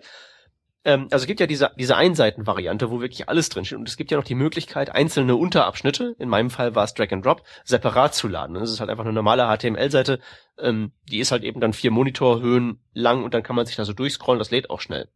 [0.86, 4.12] ähm, also es gibt ja diese, diese Einseiten-Variante, wo wirklich alles drinsteht und es gibt
[4.12, 8.14] ja noch die Möglichkeit, einzelne Unterabschnitte, in meinem Fall war es Drag and Drop, separat
[8.14, 8.54] zu laden.
[8.54, 10.20] Das ist halt einfach eine normale HTML-Seite,
[10.60, 13.84] ähm, die ist halt eben dann vier Monitorhöhen lang und dann kann man sich da
[13.84, 15.10] so durchscrollen, das lädt auch schnell.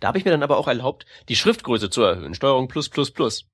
[0.00, 3.10] Da habe ich mir dann aber auch erlaubt, die Schriftgröße zu erhöhen, Steuerung plus plus
[3.10, 3.48] plus.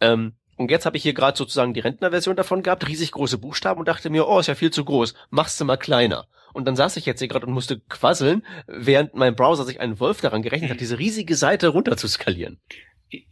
[0.00, 3.80] Ähm, und jetzt habe ich hier gerade sozusagen die Rentnerversion davon gehabt, riesig große Buchstaben
[3.80, 6.28] und dachte mir, oh, ist ja viel zu groß, machst du mal kleiner.
[6.52, 9.98] Und dann saß ich jetzt hier gerade und musste quasseln, während mein Browser sich einen
[10.00, 12.60] Wolf daran gerechnet hat, diese riesige Seite runter zu skalieren.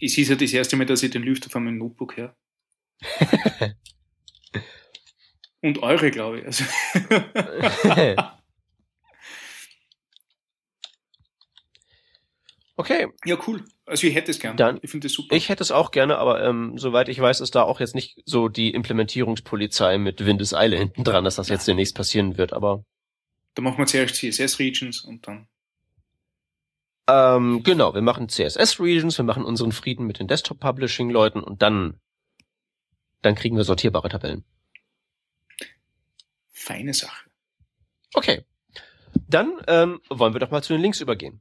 [0.01, 2.35] Es ist ja das erste Mal, dass ich den Lüfter von meinem Notebook her.
[5.61, 6.47] Und eure, glaube ich.
[6.47, 6.65] Also.
[12.79, 13.63] okay, ja, cool.
[13.85, 14.57] Also ich hätte es gern.
[14.57, 15.37] Dann- ich finde das super.
[15.37, 18.23] ich hätte es auch gerne, aber ähm, soweit ich weiß, ist da auch jetzt nicht
[18.25, 22.85] so die Implementierungspolizei mit Windeseile hinten dran, dass das jetzt demnächst passieren wird, aber
[23.55, 25.49] da machen wir zuerst CSS-Regions und dann.
[27.09, 31.99] Ähm, genau, wir machen CSS-Regions, wir machen unseren Frieden mit den Desktop-Publishing-Leuten und dann,
[33.23, 34.45] dann kriegen wir sortierbare Tabellen.
[36.53, 37.29] Feine Sache.
[38.15, 38.45] Okay.
[39.27, 41.41] Dann ähm, wollen wir doch mal zu den Links übergehen.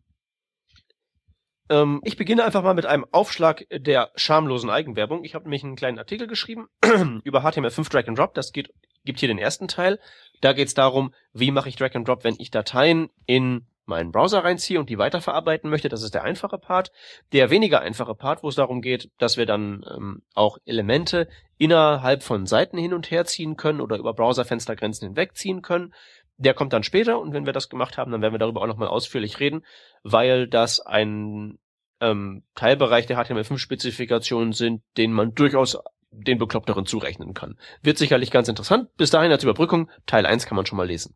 [1.70, 5.24] Ähm, ich beginne einfach mal mit einem Aufschlag der schamlosen Eigenwerbung.
[5.24, 6.68] Ich habe nämlich einen kleinen Artikel geschrieben
[7.24, 8.34] über HTML5 Drag and Drop.
[8.34, 8.74] Das geht,
[9.06, 10.00] gibt hier den ersten Teil.
[10.42, 14.12] Da geht es darum, wie mache ich Drag and Drop, wenn ich Dateien in meinen
[14.12, 15.90] Browser reinziehe und die weiterverarbeiten möchte.
[15.90, 16.92] Das ist der einfache Part.
[17.32, 22.22] Der weniger einfache Part, wo es darum geht, dass wir dann ähm, auch Elemente innerhalb
[22.22, 25.94] von Seiten hin und her ziehen können oder über Browserfenstergrenzen hinwegziehen können.
[26.38, 28.68] Der kommt dann später und wenn wir das gemacht haben, dann werden wir darüber auch
[28.68, 29.66] nochmal ausführlich reden,
[30.04, 31.58] weil das ein
[32.00, 35.78] ähm, Teilbereich der HTML5-Spezifikationen sind, den man durchaus
[36.12, 37.58] den Bekloppteren zurechnen kann.
[37.82, 38.96] Wird sicherlich ganz interessant.
[38.98, 41.16] Bis dahin als Überbrückung, Teil 1 kann man schon mal lesen.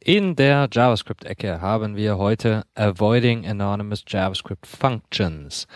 [0.00, 5.66] In der JavaScript-Ecke haben wir heute Avoiding Anonymous JavaScript Functions.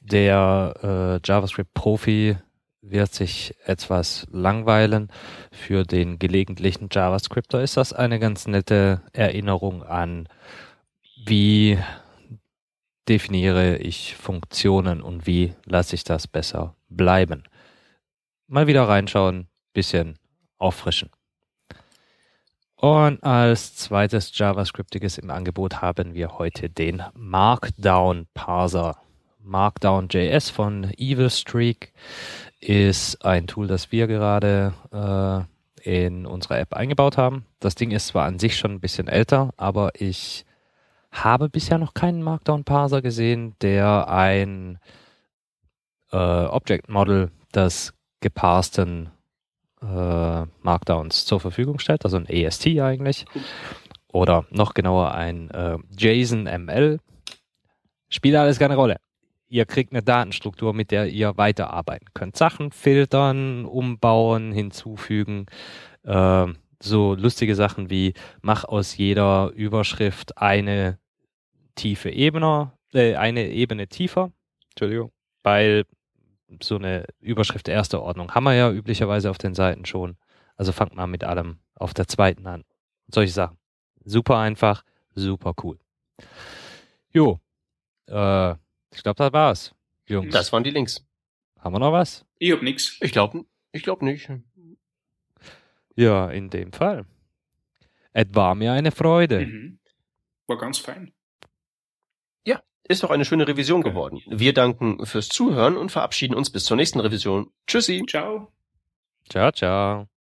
[0.00, 2.36] Der äh, JavaScript-Profi
[2.82, 5.08] wird sich etwas langweilen.
[5.50, 10.28] Für den gelegentlichen JavaScripter ist das eine ganz nette Erinnerung an,
[11.24, 11.78] wie
[13.08, 17.44] definiere ich Funktionen und wie lasse ich das besser bleiben.
[18.48, 20.18] Mal wieder reinschauen, bisschen
[20.58, 21.10] auffrischen.
[22.76, 28.98] Und als zweites JavaScriptiges im Angebot haben wir heute den Markdown Parser.
[29.44, 31.92] Markdown.js von Evil Streak
[32.62, 34.72] ist ein Tool, das wir gerade
[35.84, 37.44] äh, in unserer App eingebaut haben.
[37.58, 40.46] Das Ding ist zwar an sich schon ein bisschen älter, aber ich
[41.10, 44.78] habe bisher noch keinen Markdown Parser gesehen, der ein
[46.12, 49.10] äh, Object Model des geparsten
[49.82, 53.26] äh, Markdowns zur Verfügung stellt, also ein AST eigentlich.
[54.12, 57.00] Oder noch genauer ein äh, JSON ML.
[58.08, 58.98] Spielt alles keine Rolle.
[59.52, 62.38] Ihr kriegt eine Datenstruktur, mit der ihr weiterarbeiten könnt.
[62.38, 65.44] Sachen filtern, umbauen, hinzufügen.
[66.04, 66.46] Äh,
[66.82, 70.98] so lustige Sachen wie mach aus jeder Überschrift eine
[71.74, 74.32] tiefe Ebene, äh, eine Ebene tiefer.
[74.70, 75.12] Entschuldigung.
[75.42, 75.84] Weil
[76.62, 80.16] so eine Überschrift erster Ordnung haben wir ja üblicherweise auf den Seiten schon.
[80.56, 82.64] Also fangt mal mit allem auf der zweiten an.
[83.08, 83.58] Solche Sachen.
[84.02, 84.82] Super einfach,
[85.14, 85.78] super cool.
[87.12, 87.38] Jo,
[88.06, 88.54] äh,
[88.92, 89.74] ich glaube, das war's,
[90.06, 90.32] Jungs.
[90.32, 91.04] Das waren die Links.
[91.58, 92.24] Haben wir noch was?
[92.38, 92.98] Ich hab nix.
[93.00, 94.28] Ich glaube ich glaub nicht.
[95.94, 97.06] Ja, in dem Fall.
[98.12, 99.46] Es war mir eine Freude.
[99.46, 99.78] Mhm.
[100.46, 101.12] War ganz fein.
[102.88, 104.20] Ist doch eine schöne Revision geworden.
[104.26, 107.50] Wir danken fürs Zuhören und verabschieden uns bis zur nächsten Revision.
[107.66, 108.04] Tschüssi.
[108.06, 108.52] Ciao.
[109.28, 110.11] Ciao, ciao.